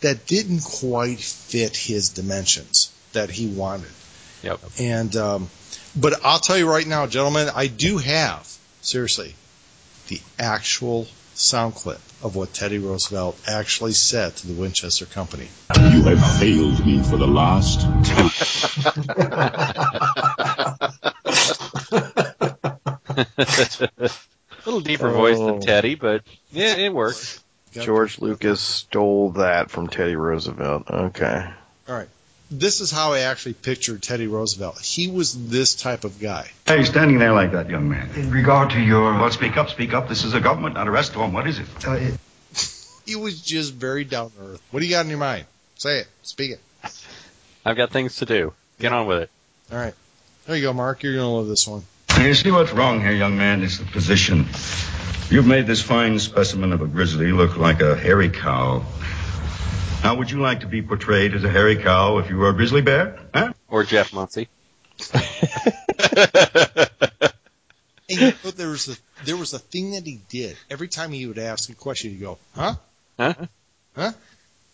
[0.00, 3.90] that didn't quite fit his dimensions that he wanted.
[4.42, 4.60] Yep.
[4.78, 5.50] And, um,
[5.96, 8.46] but I'll tell you right now, gentlemen, I do have,
[8.82, 9.34] seriously,
[10.08, 11.06] the actual
[11.42, 15.48] sound clip of what Teddy Roosevelt actually said to the Winchester Company.
[15.76, 18.30] You have failed me for the last time.
[24.64, 25.12] A little deeper oh.
[25.12, 25.60] voice than Oh.
[25.60, 27.42] Teddy, but yeah, it works.
[27.72, 30.90] George Lucas stole that from Teddy Roosevelt.
[30.90, 31.50] Okay.
[31.88, 32.08] All right.
[32.52, 34.78] This is how I actually pictured Teddy Roosevelt.
[34.80, 36.50] He was this type of guy.
[36.66, 38.10] Hey, standing there like that, young man?
[38.14, 39.12] In regard to your.
[39.14, 40.08] Well, speak up, speak up.
[40.08, 41.32] This is a government, not a rest home.
[41.32, 41.66] What is it?
[41.86, 42.18] Uh, it-
[43.06, 44.62] He was just very down to earth.
[44.70, 45.46] What do you got in your mind?
[45.76, 46.06] Say it.
[46.22, 46.60] Speak it.
[47.64, 48.52] I've got things to do.
[48.78, 49.30] Get on with it.
[49.72, 49.94] All right.
[50.46, 51.02] There you go, Mark.
[51.02, 51.82] You're going to love this one.
[52.20, 53.62] You see what's wrong here, young man?
[53.62, 54.46] It's the position.
[55.30, 58.84] You've made this fine specimen of a grizzly look like a hairy cow.
[60.02, 62.52] How would you like to be portrayed as a hairy cow if you were a
[62.52, 63.18] grizzly bear?
[63.32, 63.52] Huh?
[63.68, 64.48] Or Jeff Muncie.
[68.12, 70.56] And you know, there was a there was a thing that he did.
[70.70, 72.74] Every time he would ask a question, he'd go, "Huh?
[73.18, 73.34] Huh?
[73.96, 74.12] Huh?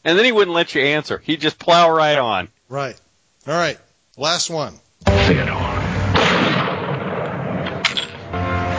[0.05, 1.19] And then he wouldn't let you answer.
[1.19, 2.49] He'd just plow right on.
[2.69, 3.01] Right.
[3.47, 3.79] All right.
[4.17, 4.75] Last one.
[5.05, 5.35] Theodore.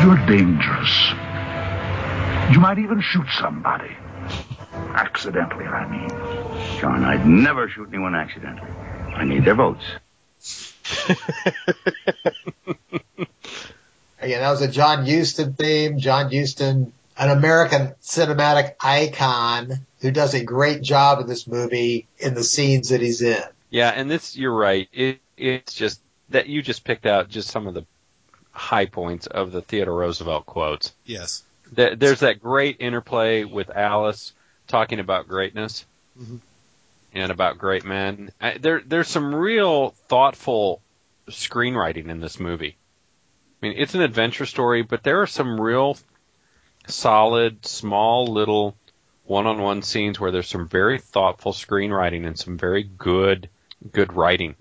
[0.01, 1.09] You're dangerous.
[2.51, 3.95] You might even shoot somebody.
[4.93, 6.09] Accidentally, I mean.
[6.79, 8.71] John, I'd never shoot anyone accidentally.
[9.13, 9.83] I need their votes.
[14.21, 15.99] Again, that was a John Huston theme.
[15.99, 22.33] John Huston, an American cinematic icon who does a great job in this movie in
[22.33, 23.41] the scenes that he's in.
[23.69, 24.89] Yeah, and this you're right.
[24.91, 27.85] It it's just that you just picked out just some of the
[28.51, 30.93] high points of the Theodore Roosevelt quotes.
[31.05, 31.43] Yes.
[31.71, 34.33] There's that great interplay with Alice
[34.69, 35.85] talking about greatness
[36.17, 36.39] Mhm.
[37.13, 38.31] and about great men.
[38.39, 40.81] I, there, there's some real thoughtful
[41.29, 42.77] screenwriting in this movie.
[43.61, 45.97] I mean, it's an adventure story, but there are some real
[46.87, 48.75] solid, small, little
[49.25, 53.49] one-on-one scenes where there's some very thoughtful screenwriting and some very good,
[53.91, 54.55] good writing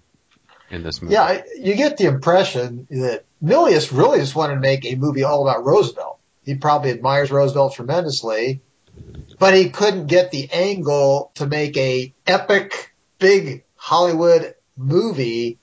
[0.70, 1.14] in this movie.
[1.14, 5.22] Yeah, I, you get the impression that Milius really just wanted to make a movie
[5.24, 6.18] all about Roosevelt.
[6.44, 8.61] He probably admires Roosevelt tremendously,
[9.39, 15.59] but he couldn't get the angle to make a epic, big Hollywood movie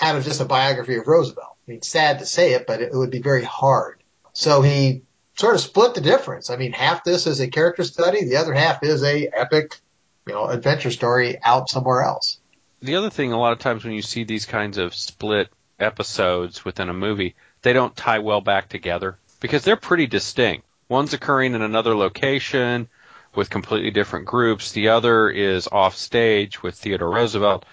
[0.00, 1.56] out of just a biography of Roosevelt.
[1.66, 4.02] I mean, sad to say it, but it, would be very hard.
[4.32, 5.02] So he
[5.36, 6.50] sort of split the difference.
[6.50, 9.80] I mean, half this is a character study, the other half is a epic,
[10.26, 12.38] you know, adventure story out somewhere else.
[12.82, 16.64] the other thing, a lot of times when you see these kinds of split episodes
[16.64, 20.66] within a movie, they don't tie well back together because they're pretty distinct.
[20.94, 22.86] One's occurring in another location
[23.34, 24.70] with completely different groups.
[24.70, 27.64] The other is off stage with Theodore Roosevelt,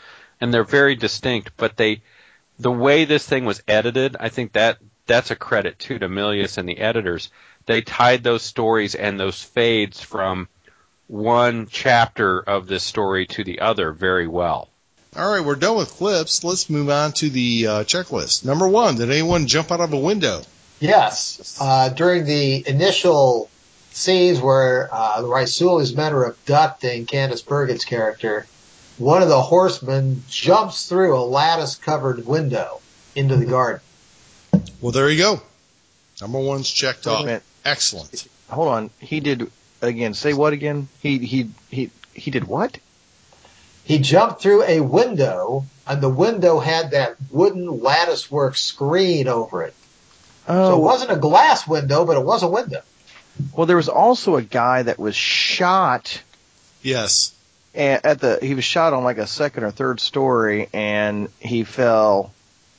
[0.41, 1.51] and they're very distinct.
[1.55, 2.01] But they,
[2.57, 6.57] the way this thing was edited, I think that that's a credit too to Milius
[6.57, 7.29] and the editors.
[7.67, 10.47] They tied those stories and those fades from
[11.05, 14.67] one chapter of this story to the other very well.
[15.15, 16.43] All right, we're done with clips.
[16.43, 18.43] Let's move on to the uh, checklist.
[18.45, 20.41] Number one, did anyone jump out of a window?
[20.81, 21.57] Yes.
[21.61, 23.49] Uh, during the initial
[23.91, 28.47] scenes where uh, the Raisulis men are abducting Candice Bergen's character,
[28.97, 32.81] one of the horsemen jumps through a lattice covered window
[33.15, 33.81] into the garden.
[34.81, 35.41] Well, there you go.
[36.19, 37.43] Number one's checked Wait off.
[37.63, 38.27] Excellent.
[38.49, 38.89] Hold on.
[38.99, 39.51] He did
[39.81, 40.13] again.
[40.13, 40.87] Say what again?
[40.99, 42.77] He he he he did what?
[43.83, 49.73] He jumped through a window, and the window had that wooden latticework screen over it.
[50.47, 50.69] So oh.
[50.71, 52.81] it Oh, wasn't a glass window, but it was a window.
[53.55, 56.21] well, there was also a guy that was shot
[56.81, 57.33] Yes.
[57.75, 58.39] at the.
[58.41, 62.33] He was shot on like a second or third story, and he fell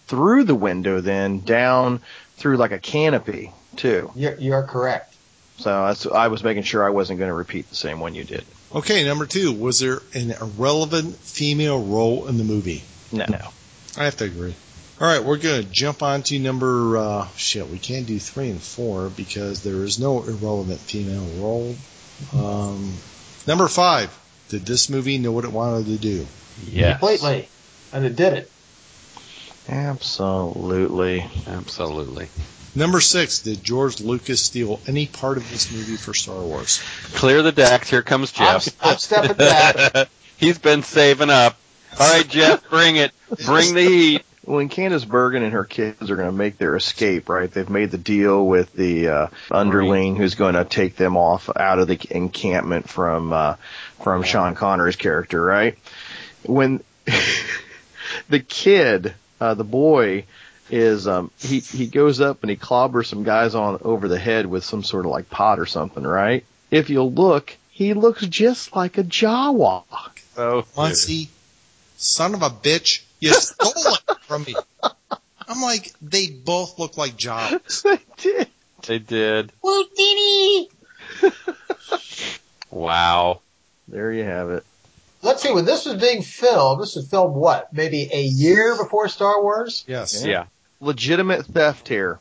[0.08, 2.00] through the window, then down
[2.36, 4.10] through like a canopy too.
[4.14, 5.14] You're, you're correct.
[5.58, 8.24] So that's, I was making sure I wasn't going to repeat the same one you
[8.24, 8.44] did.
[8.74, 12.82] Okay, number two, was there an irrelevant female role in the movie?
[13.12, 13.26] No.
[13.28, 13.48] No.
[13.96, 14.54] I have to agree.
[15.02, 18.50] All right, we're going to jump on to number, uh, shit, we can't do three
[18.50, 21.74] and four because there is no irrelevant female role.
[22.32, 22.92] Um,
[23.44, 24.16] number five,
[24.48, 26.24] did this movie know what it wanted to do?
[26.70, 27.00] Yes.
[27.00, 27.48] Completely.
[27.92, 28.50] And it did it.
[29.68, 31.26] Absolutely.
[31.48, 32.28] Absolutely.
[32.76, 36.80] Number six, did George Lucas steal any part of this movie for Star Wars?
[37.14, 37.90] Clear the decks.
[37.90, 38.76] Here comes I'm, Jeff.
[38.80, 40.08] I'm stepping back.
[40.36, 41.56] He's been saving up.
[41.98, 43.10] All right, Jeff, bring it.
[43.44, 44.22] Bring the heat.
[44.44, 47.50] When Candice Bergen and her kids are going to make their escape, right?
[47.50, 51.78] They've made the deal with the uh, underling who's going to take them off out
[51.78, 53.54] of the encampment from uh,
[54.02, 55.78] from Sean Connery's character, right?
[56.44, 56.82] When
[58.28, 60.24] the kid, uh, the boy,
[60.70, 64.46] is um, he he goes up and he clobbers some guys on over the head
[64.46, 66.44] with some sort of like pot or something, right?
[66.70, 69.84] If you look, he looks just like a Jawa.
[70.36, 71.28] Oh, Muncie,
[71.96, 74.54] son of a bitch, you stole it from me.
[75.48, 77.82] I'm like, they both look like Jaws.
[77.84, 78.48] they did.
[78.86, 79.52] they did.
[82.70, 83.40] Wow.
[83.88, 84.64] There you have it.
[85.22, 87.72] Let's see, when this was being filmed, this was filmed what?
[87.72, 89.84] Maybe a year before Star Wars?
[89.86, 90.24] Yes.
[90.24, 90.46] Yeah.
[90.80, 92.18] Legitimate theft here.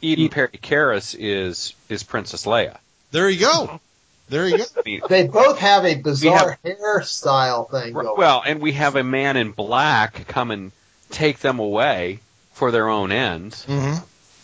[0.00, 2.78] Eden Perdicaris is is Princess Leia.
[3.10, 3.80] There you go.
[4.28, 4.64] There you go.
[5.08, 8.14] They both have a bizarre hairstyle thing going.
[8.16, 10.72] well, and we have a man in black come and
[11.10, 12.20] take them away
[12.52, 13.64] for their own ends.
[13.64, 13.94] hmm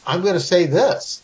[0.07, 1.21] I'm going to say this.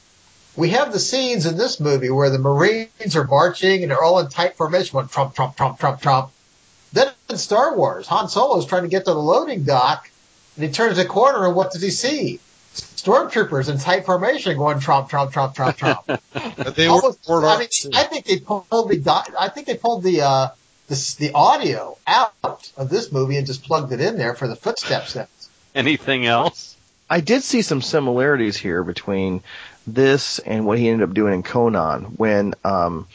[0.57, 4.21] We have the scenes in this movie where the Marines are marching and they're all
[4.21, 6.31] in tight formation, going trump, trump, trump, trump, trump.
[6.93, 10.09] Then in Star Wars, Han Solo is trying to get to the loading dock,
[10.55, 12.39] and he turns the corner, and what does he see?
[13.05, 16.07] Stormtroopers in tight formation going tromp, tromp, tromp, trump, trump.
[16.57, 17.91] But they were Almost- Fort I mean, too.
[17.95, 20.49] I think they pulled the I think they pulled the uh,
[20.89, 22.33] the, the audio out
[22.77, 25.13] of this movie and just plugged it in there for the footsteps.
[25.13, 25.51] Sounds.
[25.75, 26.77] Anything else?
[27.11, 29.43] I did see some similarities here between
[29.87, 33.07] this and what he ended up doing in Conan when um,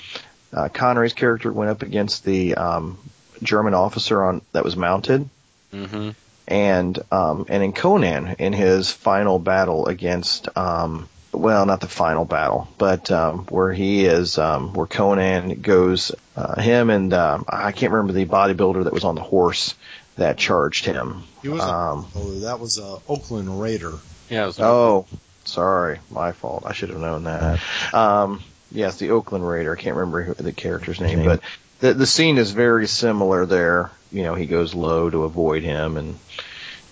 [0.54, 2.98] uh, Connery's character went up against the um,
[3.42, 5.28] German officer on that was mounted,
[5.74, 6.10] Mm-hmm.
[6.50, 12.26] And um, and in Conan in his final battle against um, well not the final
[12.26, 17.72] battle but um, where he is um, where Conan goes uh, him and um, I
[17.72, 19.76] can't remember the bodybuilder that was on the horse
[20.18, 21.24] that charged him.
[21.42, 23.94] He was a, Um, oh, that was a Oakland Raider.
[24.30, 24.44] Yeah.
[24.44, 25.06] It was Oh,
[25.46, 26.64] Sorry, my fault.
[26.66, 27.60] I should have known that.
[27.94, 29.74] Um, yes, the Oakland Raider.
[29.76, 31.42] I can't remember who, the character's name, but
[31.80, 33.92] the the scene is very similar there.
[34.12, 36.18] You know, he goes low to avoid him and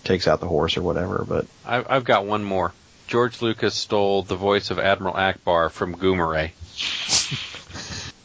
[0.04, 1.26] takes out the horse or whatever.
[1.28, 2.74] But I've, I've got one more.
[3.08, 6.52] George Lucas stole the voice of Admiral Ackbar from Goomerang.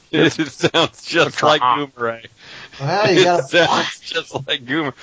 [0.11, 1.47] it sounds just uh-huh.
[1.47, 2.27] like Goomerang.
[2.81, 4.95] Well, you It got sounds just like Gummere.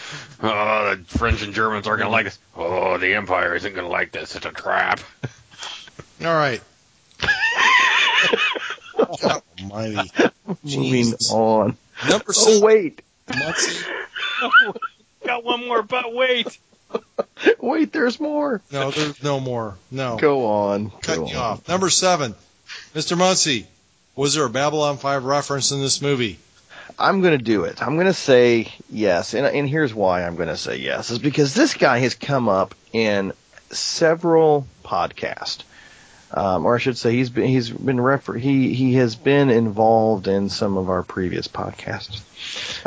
[0.41, 2.39] Oh, the French and Germans aren't going to like this.
[2.55, 4.35] Oh, the Empire isn't going to like this.
[4.35, 4.99] It's a trap.
[6.21, 6.61] All right.
[9.09, 10.11] Oh, God almighty.
[10.63, 11.77] moving on.
[12.09, 12.61] Number Oh seven.
[12.61, 13.01] wait,
[13.37, 13.85] Muncie.
[15.25, 16.57] got one more, but wait.
[17.59, 17.91] wait.
[17.91, 18.61] There's more.
[18.71, 19.75] No, there's no more.
[19.91, 20.17] No.
[20.17, 20.89] Go on.
[21.01, 21.41] Cut Go you on.
[21.41, 21.67] off.
[21.67, 22.35] Number seven.
[22.93, 23.17] Mr.
[23.17, 23.67] Muncie,
[24.15, 26.37] was there a Babylon 5 reference in this movie?
[26.97, 27.81] I'm going to do it.
[27.81, 29.33] I'm going to say yes.
[29.33, 32.49] And, and here's why I'm going to say yes is because this guy has come
[32.49, 33.33] up in
[33.71, 35.63] several podcasts.
[36.31, 40.27] Um, or I should say he's been, he's been refer- he, he has been involved
[40.27, 42.21] in some of our previous podcasts.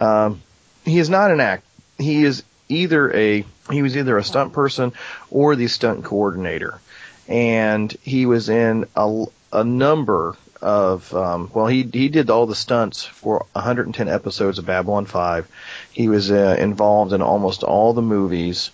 [0.01, 0.43] Um,
[0.85, 1.65] he is not an act.
[1.99, 4.93] He is either a, he was either a stunt person
[5.31, 6.81] or the stunt coordinator.
[7.29, 12.55] And he was in a, a number of um, well he he did all the
[12.55, 15.49] stunts for 110 episodes of Babylon 5
[15.91, 18.71] he was uh, involved in almost all the movies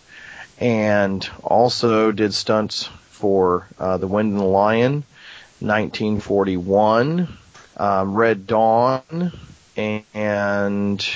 [0.60, 5.04] and also did stunts for uh, the Wind and the Lion
[5.60, 7.28] 1941
[7.76, 9.32] um, Red Dawn
[9.76, 11.08] and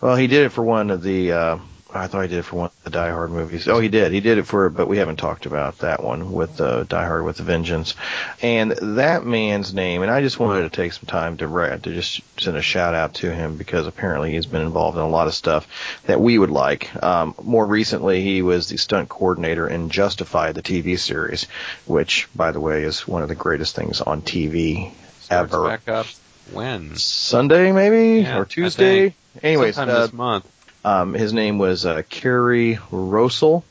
[0.00, 1.58] well he did it for one of the uh,
[1.94, 3.68] I thought he did it for one of the Die Hard movies.
[3.68, 4.12] Oh, he did.
[4.12, 7.24] He did it for, but we haven't talked about that one with uh, Die Hard
[7.24, 7.94] with a Vengeance.
[8.40, 11.92] And that man's name, and I just wanted to take some time to re- to
[11.94, 15.26] just send a shout out to him because apparently he's been involved in a lot
[15.26, 15.68] of stuff
[16.06, 16.90] that we would like.
[17.02, 21.46] Um, more recently, he was the stunt coordinator in Justified, the TV series,
[21.86, 25.68] which, by the way, is one of the greatest things on TV Starts ever.
[25.68, 26.06] back up
[26.52, 26.96] when?
[26.96, 29.10] Sunday, maybe Yeah, or Tuesday.
[29.10, 29.14] think.
[29.44, 30.46] Anyways, Sometime uh, this month.
[30.84, 33.62] Um, his name was uh, Kerry Rossall,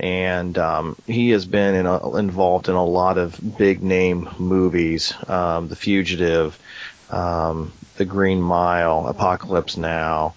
[0.00, 5.12] and um, he has been in a, involved in a lot of big name movies,
[5.28, 6.58] um, The Fugitive,
[7.10, 10.34] um, The Green Mile, Apocalypse Now,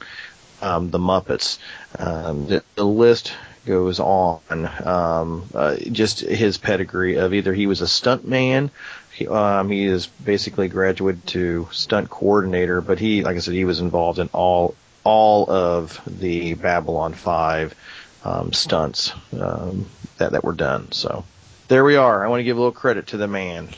[0.62, 1.60] um, The Muppets.
[1.98, 3.34] Um, the, the list
[3.66, 4.42] goes on.
[4.84, 8.72] Um, uh, just his pedigree of either he was a stunt man.
[9.14, 13.66] He, um, he is basically graduated to stunt coordinator, but he, like I said, he
[13.66, 17.76] was involved in all all of the Babylon 5
[18.24, 19.88] um, stunts um,
[20.18, 20.92] that, that were done.
[20.92, 21.26] So
[21.68, 22.24] there we are.
[22.24, 23.70] I want to give a little credit to the man.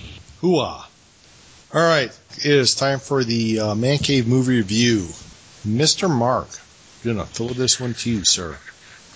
[0.41, 0.85] Hooah.
[1.73, 2.11] All right.
[2.37, 5.07] It is time for the uh, Man Cave movie review.
[5.65, 6.09] Mr.
[6.09, 6.49] Mark,
[7.05, 8.57] I'm going to throw this one to you, sir.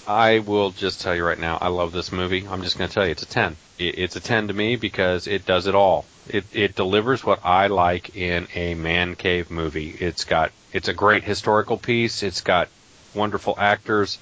[0.08, 2.48] I will just tell you right now, I love this movie.
[2.48, 3.58] I'm just going to tell you, it's a 10.
[3.78, 6.06] It, it's a 10 to me because it does it all.
[6.30, 9.90] It, it delivers what I like in a man cave movie.
[9.90, 12.24] It's got, it's a great historical piece.
[12.24, 12.70] It's got
[13.14, 14.20] wonderful actors.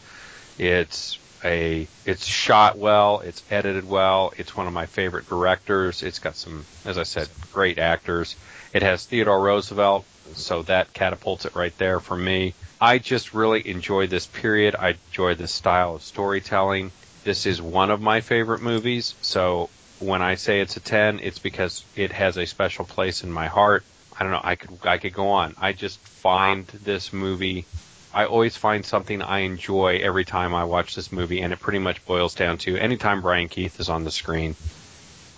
[0.58, 3.22] It's a, it's shot well.
[3.22, 4.34] It's edited well.
[4.38, 6.04] It's one of my favorite directors.
[6.04, 8.36] It's got some, as I said, great actors.
[8.74, 12.54] It has Theodore Roosevelt, so that catapults it right there for me.
[12.80, 14.76] I just really enjoy this period.
[14.76, 16.92] I enjoy this style of storytelling.
[17.26, 19.16] This is one of my favorite movies.
[19.24, 23.32] So when I say it's a 10, it's because it has a special place in
[23.32, 23.84] my heart.
[24.16, 24.42] I don't know.
[24.44, 25.56] I could I could go on.
[25.58, 27.66] I just find this movie.
[28.14, 31.80] I always find something I enjoy every time I watch this movie, and it pretty
[31.80, 34.56] much boils down to anytime Brian Keith is on the screen,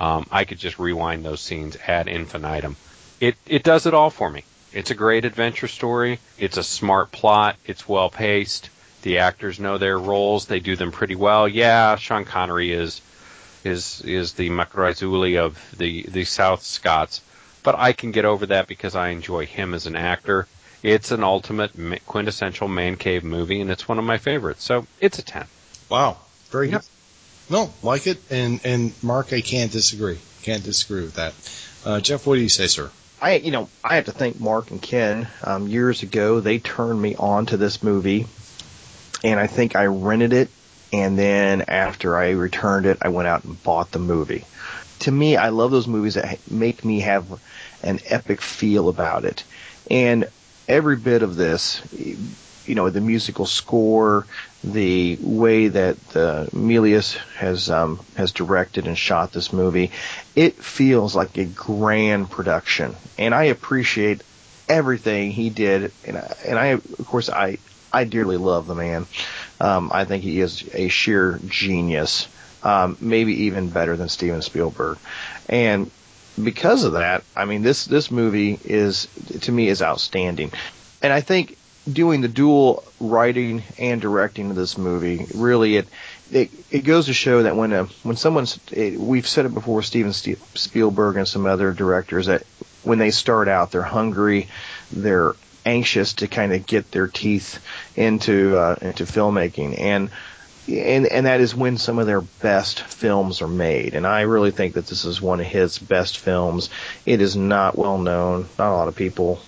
[0.02, 2.76] um, I could just rewind those scenes ad infinitum.
[3.22, 4.44] It it does it all for me.
[4.74, 6.20] It's a great adventure story.
[6.38, 7.56] It's a smart plot.
[7.66, 8.70] It's well paced.
[9.08, 10.48] The actors know their roles.
[10.48, 11.48] They do them pretty well.
[11.48, 13.00] Yeah, Sean Connery is
[13.64, 17.22] is is the McRaisuli of the the South Scots,
[17.64, 20.46] but I can get over that because I enjoy him as an actor.
[20.84, 21.72] It's an ultimate
[22.06, 24.66] quintessential man cave movie, and it's one of my favorites.
[24.66, 25.46] So it's a ten.
[25.88, 26.18] Wow.
[26.52, 26.82] Very Yep.
[26.82, 27.54] good.
[27.54, 28.18] No, like it.
[28.30, 30.20] And, and Mark, I can't disagree.
[30.44, 31.34] Can't disagree with that.
[31.86, 32.92] Uh, Jeff, what do you say, sir?
[33.22, 35.30] I, you know, I have to thank Mark and Ken.
[35.46, 38.28] Um, years ago, they turned me on to this movie,
[39.24, 40.50] and I think I rented it,
[40.94, 44.46] and then after I returned it, I went out and bought the movie.
[45.00, 47.26] To me, I love those movies that make me have
[47.84, 49.44] an epic feel about it,
[49.90, 50.30] and
[50.68, 54.28] every bit of this, you know, the musical score,
[54.64, 59.92] the way that uh, Milius has um, has directed and shot this movie,
[60.36, 64.24] it feels like a grand production, and I appreciate
[64.68, 65.94] everything he did.
[66.04, 67.60] And and I, of course, I
[67.94, 69.06] I dearly love the man.
[69.60, 72.28] Um, I think he is a sheer genius.
[72.64, 74.98] um, maybe even better than Steven Spielberg.
[75.48, 75.90] And
[76.42, 79.08] because of that, I mean, this this movie is
[79.42, 80.52] to me is outstanding,
[81.02, 81.58] and I think
[81.92, 85.88] doing the dual writing and directing of this movie really it
[86.32, 89.82] it, it goes to show that when a when someone's it, we've said it before
[89.82, 92.44] Steven Spielberg and some other directors that
[92.84, 94.50] when they start out they're hungry
[94.92, 95.34] they're
[95.68, 97.60] anxious to kind of get their teeth
[97.96, 100.10] into uh, into filmmaking and
[100.68, 103.94] and and that is when some of their best films are made.
[103.94, 106.70] And I really think that this is one of his best films.
[107.06, 108.48] It is not well known.
[108.60, 109.42] Not a lot of people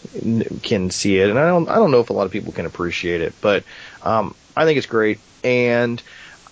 [0.64, 2.66] can see it, and I don't I don't know if a lot of people can
[2.66, 3.34] appreciate it.
[3.42, 3.64] But
[4.02, 6.02] um, I think it's great, and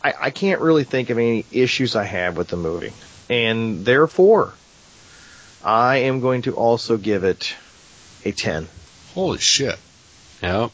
[0.03, 2.94] I, I can't really think of any issues I have with the movie,
[3.30, 4.53] and therefore
[5.64, 7.56] I am going to also give it
[8.26, 8.68] a ten.
[9.18, 9.80] Holy shit!
[10.44, 10.69] Yep.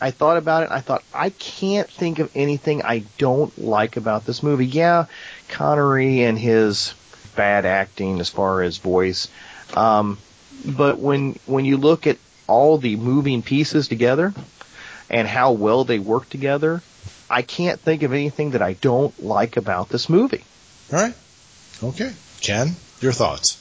[0.00, 0.70] I thought about it.
[0.70, 4.66] I thought I can't think of anything I don't like about this movie.
[4.66, 5.06] Yeah,
[5.48, 6.94] Connery and his
[7.34, 9.26] bad acting as far as voice,
[9.74, 10.16] um,
[10.64, 14.32] but when when you look at all the moving pieces together
[15.10, 16.84] and how well they work together,
[17.28, 20.44] I can't think of anything that I don't like about this movie.
[20.92, 21.14] All right.
[21.82, 22.12] Okay.
[22.42, 23.60] Ken, your thoughts?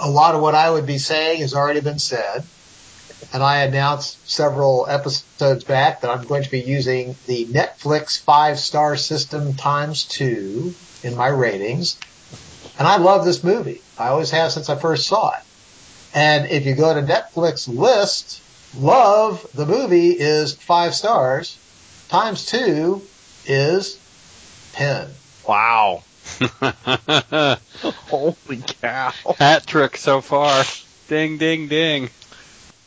[0.00, 2.44] A lot of what I would be saying has already been said
[3.32, 8.58] and I announced several episodes back that I'm going to be using the Netflix five
[8.58, 11.98] star system times two in my ratings.
[12.78, 13.80] And I love this movie.
[13.98, 15.42] I always have since I first saw it.
[16.14, 18.42] And if you go to Netflix list,
[18.78, 21.58] love the movie is five stars
[22.08, 23.02] times two
[23.46, 23.98] is
[24.72, 25.08] 10.
[25.46, 26.02] Wow.
[28.08, 29.12] Holy cow.
[29.38, 30.64] Hat trick so far.
[31.08, 32.10] Ding, ding, ding.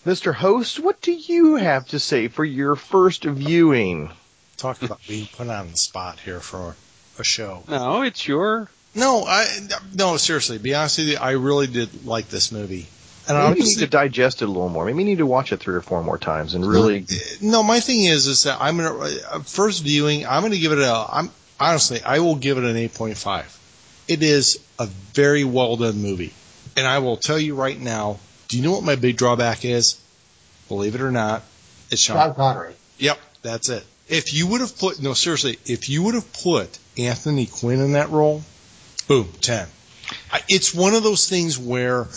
[0.05, 0.33] Mr.
[0.33, 4.11] Host, what do you have to say for your first viewing?
[4.57, 6.75] Talk about being put on the spot here for
[7.17, 7.63] a show.
[7.67, 8.69] No, it's your.
[8.95, 9.45] No, I
[9.93, 10.57] no seriously.
[10.57, 12.87] Be honest with you, I really did like this movie.
[13.27, 14.85] And Maybe you need to digest it a little more.
[14.85, 17.05] Maybe you need to watch it three or four more times and really.
[17.41, 20.25] No, my thing is, is that I'm gonna uh, first viewing.
[20.25, 21.05] I'm gonna give it a.
[21.09, 23.57] I'm honestly, I will give it an 8.5.
[24.07, 26.33] It is a very well done movie,
[26.75, 28.17] and I will tell you right now,
[28.49, 29.99] do you know what my big drawback is?
[30.67, 31.43] Believe it or not,
[31.89, 32.73] it's Sean, Sean Connery.
[32.97, 33.85] Yep, that's it.
[34.07, 37.93] If you would have put no seriously, if you would have put Anthony Quinn in
[37.93, 38.43] that role,
[39.07, 39.67] boom, ten.
[40.47, 42.07] It's one of those things where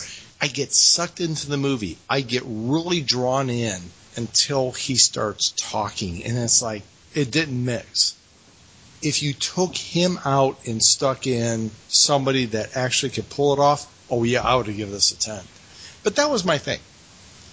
[0.40, 1.98] I get sucked into the movie.
[2.08, 3.78] I get really drawn in
[4.16, 6.82] until he starts talking, and it's like
[7.14, 8.16] it didn't mix.
[9.02, 13.86] If you took him out and stuck in somebody that actually could pull it off,
[14.10, 15.42] oh yeah, I would have given this a ten.
[16.02, 16.80] But that was my thing.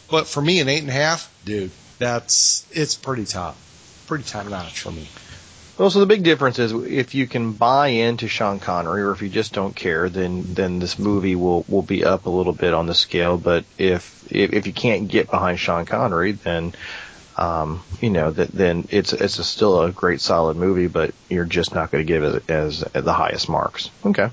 [0.09, 3.55] But for me, an eight and a half, dude, that's it's pretty top,
[4.07, 5.07] pretty top notch for me.
[5.77, 9.21] Well, so the big difference is if you can buy into Sean Connery, or if
[9.21, 12.73] you just don't care, then then this movie will will be up a little bit
[12.73, 13.37] on the scale.
[13.37, 16.73] But if if, if you can't get behind Sean Connery, then
[17.37, 21.45] um, you know that then it's it's a, still a great solid movie, but you're
[21.45, 23.89] just not going to give it as, as the highest marks.
[24.05, 24.31] Okay.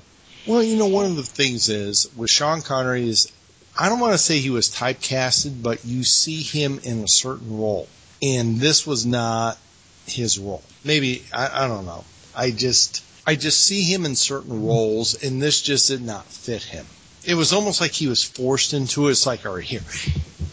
[0.48, 3.30] Well, you know, one of the things is with Sean Connery is
[3.78, 7.58] I don't want to say he was typecasted, but you see him in a certain
[7.58, 7.88] role.
[8.22, 9.58] And this was not
[10.06, 10.62] his role.
[10.84, 12.04] Maybe, I, I don't know.
[12.34, 16.62] I just, I just see him in certain roles and this just did not fit
[16.62, 16.86] him.
[17.24, 19.10] It was almost like he was forced into it.
[19.10, 19.82] It's like, all right, here,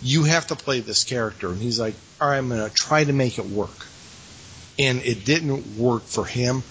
[0.01, 1.49] you have to play this character.
[1.49, 3.87] And he's like, all right, I'm going to try to make it work.
[4.79, 6.63] And it didn't work for him.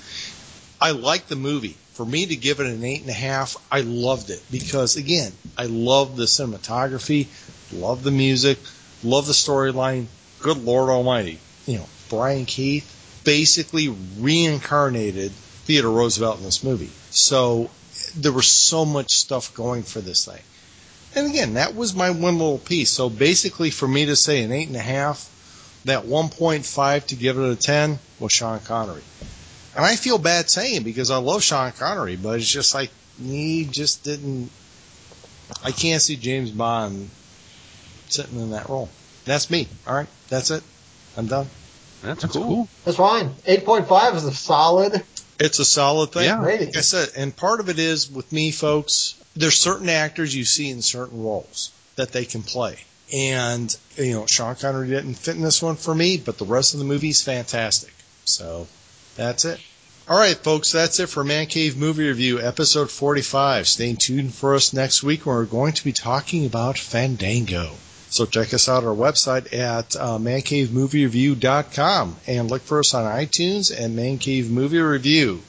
[0.80, 3.82] I like the movie for me to give it an eight and a half, I
[3.82, 7.26] loved it because again, I love the cinematography,
[7.72, 8.58] love the music,
[9.04, 10.06] love the storyline.
[10.40, 12.88] Good Lord Almighty, you know, Brian Keith
[13.24, 13.88] basically
[14.18, 16.90] reincarnated Theodore Roosevelt in this movie.
[17.10, 17.70] So
[18.16, 20.42] there was so much stuff going for this thing.
[21.14, 22.90] And again, that was my one little piece.
[22.90, 25.28] So basically, for me to say an eight and a half,
[25.84, 29.02] that 1.5 to give it a 10 was Sean Connery.
[29.74, 32.90] And I feel bad saying because I love Sean Connery, but it's just like
[33.20, 34.50] he just didn't.
[35.64, 37.10] I can't see James Bond
[38.08, 38.88] sitting in that role.
[39.24, 39.68] That's me.
[39.86, 40.62] All right, that's it.
[41.16, 41.46] I'm done.
[42.02, 42.44] That's, that's cool.
[42.44, 42.68] cool.
[42.84, 43.34] That's fine.
[43.46, 45.02] Eight point five is a solid.
[45.38, 46.24] It's a solid thing.
[46.24, 46.40] Yeah.
[46.40, 49.14] Like I said, and part of it is with me, folks.
[49.34, 52.78] There's certain actors you see in certain roles that they can play.
[53.12, 56.74] And, you know, Sean Connery didn't fit in this one for me, but the rest
[56.74, 57.92] of the movie's fantastic.
[58.24, 58.66] So
[59.16, 59.60] that's it.
[60.08, 63.68] All right, folks, that's it for Man Cave Movie Review, episode 45.
[63.68, 67.70] Stay tuned for us next week when we're going to be talking about Fandango.
[68.10, 73.72] So check us out our website at uh, mancavemoviereview.com and look for us on iTunes
[73.74, 75.40] and Man Cave Movie Review.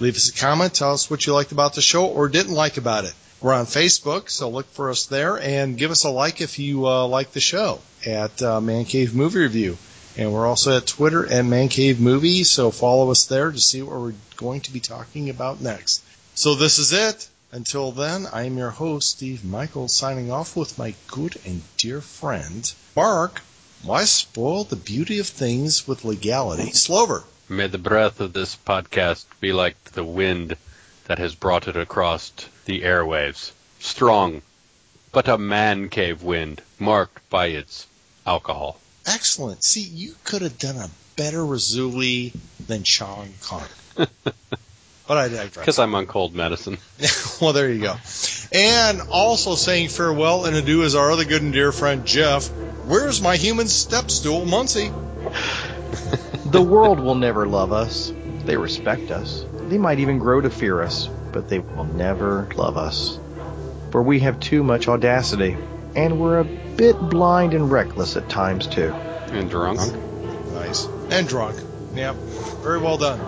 [0.00, 0.74] Leave us a comment.
[0.74, 3.14] Tell us what you liked about the show or didn't like about it.
[3.40, 6.86] We're on Facebook, so look for us there and give us a like if you
[6.86, 9.78] uh, like the show at uh, Man Cave Movie Review.
[10.16, 13.82] And we're also at Twitter at Man Cave Movie, so follow us there to see
[13.82, 16.04] what we're going to be talking about next.
[16.34, 17.28] So this is it.
[17.50, 22.00] Until then, I am your host, Steve Michael, signing off with my good and dear
[22.00, 23.42] friend, Mark.
[23.82, 26.72] Why spoil the beauty of things with legality?
[26.72, 27.24] Slover.
[27.48, 30.56] May the breath of this podcast be like the wind
[31.04, 32.32] that has brought it across
[32.64, 33.52] the airwaves.
[33.78, 34.42] Strong,
[35.12, 37.86] but a man cave wind marked by its
[38.26, 38.80] alcohol.
[39.06, 39.62] Excellent.
[39.62, 42.34] See, you could have done a better Raisuli
[42.66, 43.68] than Sean Connery.
[45.06, 45.54] but I digress.
[45.54, 46.78] Because I'm on cold medicine.
[47.40, 47.96] well, there you go.
[48.52, 52.48] And also saying farewell and adieu is our other good and dear friend Jeff.
[52.86, 54.90] Where's my human step stool, Muncie?
[56.46, 58.12] the world will never love us.
[58.44, 59.44] They respect us.
[59.68, 63.18] They might even grow to fear us, but they will never love us.
[63.90, 65.56] For we have too much audacity,
[65.96, 68.92] and we're a bit blind and reckless at times, too.
[68.92, 69.80] And drunk.
[70.52, 70.86] Nice.
[71.10, 71.60] And drunk.
[71.94, 72.16] Yep.
[72.62, 73.20] Very well done.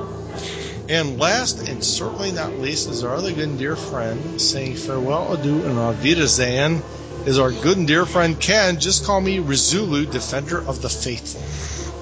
[0.89, 5.33] And last and certainly not least is our other good and dear friend saying farewell,
[5.33, 6.83] adieu, and auf Wiedersehen
[7.27, 8.79] is our good and dear friend Ken.
[8.79, 11.41] Just call me Raisuli, defender of the faithful.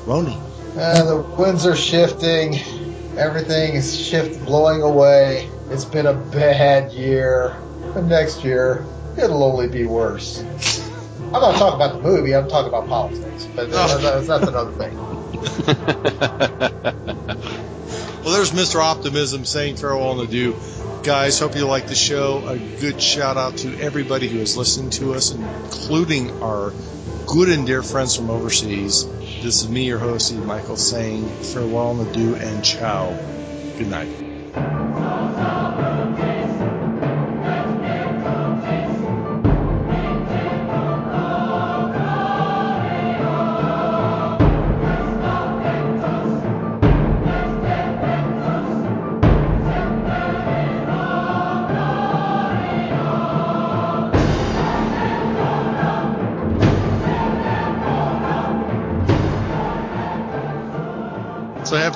[0.05, 0.39] Roni.
[0.77, 2.57] Uh, the winds are shifting.
[3.17, 5.49] Everything is shift blowing away.
[5.71, 7.57] It's been a bad year.
[7.95, 8.85] But next year,
[9.19, 10.43] it'll only be worse.
[11.35, 12.35] I'm not talking about the movie.
[12.35, 13.49] I'm talking about politics.
[13.57, 13.71] But oh.
[13.71, 14.95] that's, that's, that's another thing.
[18.25, 18.77] well, there's Mr.
[18.77, 20.57] Optimism saying farewell and adieu.
[21.03, 22.47] Guys, hope you like the show.
[22.47, 26.73] A good shout out to everybody who has listened to us, including our
[27.27, 29.07] good and dear friends from overseas.
[29.43, 33.11] This is me, your host, Steve Michael, saying farewell and adieu and ciao.
[33.77, 35.74] Good night.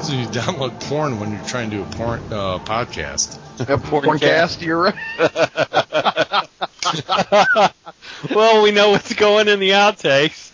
[0.09, 0.27] So happens when you
[0.73, 3.37] download porn when you're trying to do a porn uh, podcast.
[3.61, 4.95] A porncast, you're right.
[8.35, 10.53] well, we know what's going in the outtakes.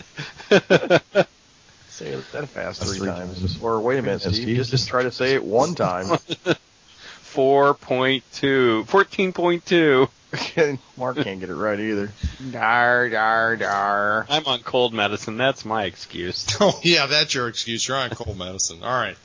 [1.91, 3.41] say it that fast three, three times.
[3.41, 3.63] times.
[3.63, 6.07] Or wait a minute, Steve, Steve just, just try to say it one time.
[6.07, 10.09] 4.2, 14.2.
[10.97, 12.11] Mark can't get it right either.
[12.51, 14.27] Dar, dar, dar.
[14.29, 15.37] I'm on cold medicine.
[15.37, 16.47] That's my excuse.
[16.61, 17.87] Oh, yeah, that's your excuse.
[17.87, 18.83] You're on cold medicine.
[18.83, 19.17] All right.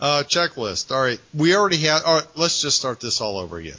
[0.00, 0.92] Uh, checklist.
[0.94, 1.18] All right.
[1.34, 3.76] We already had, all right, let's just start this all over again.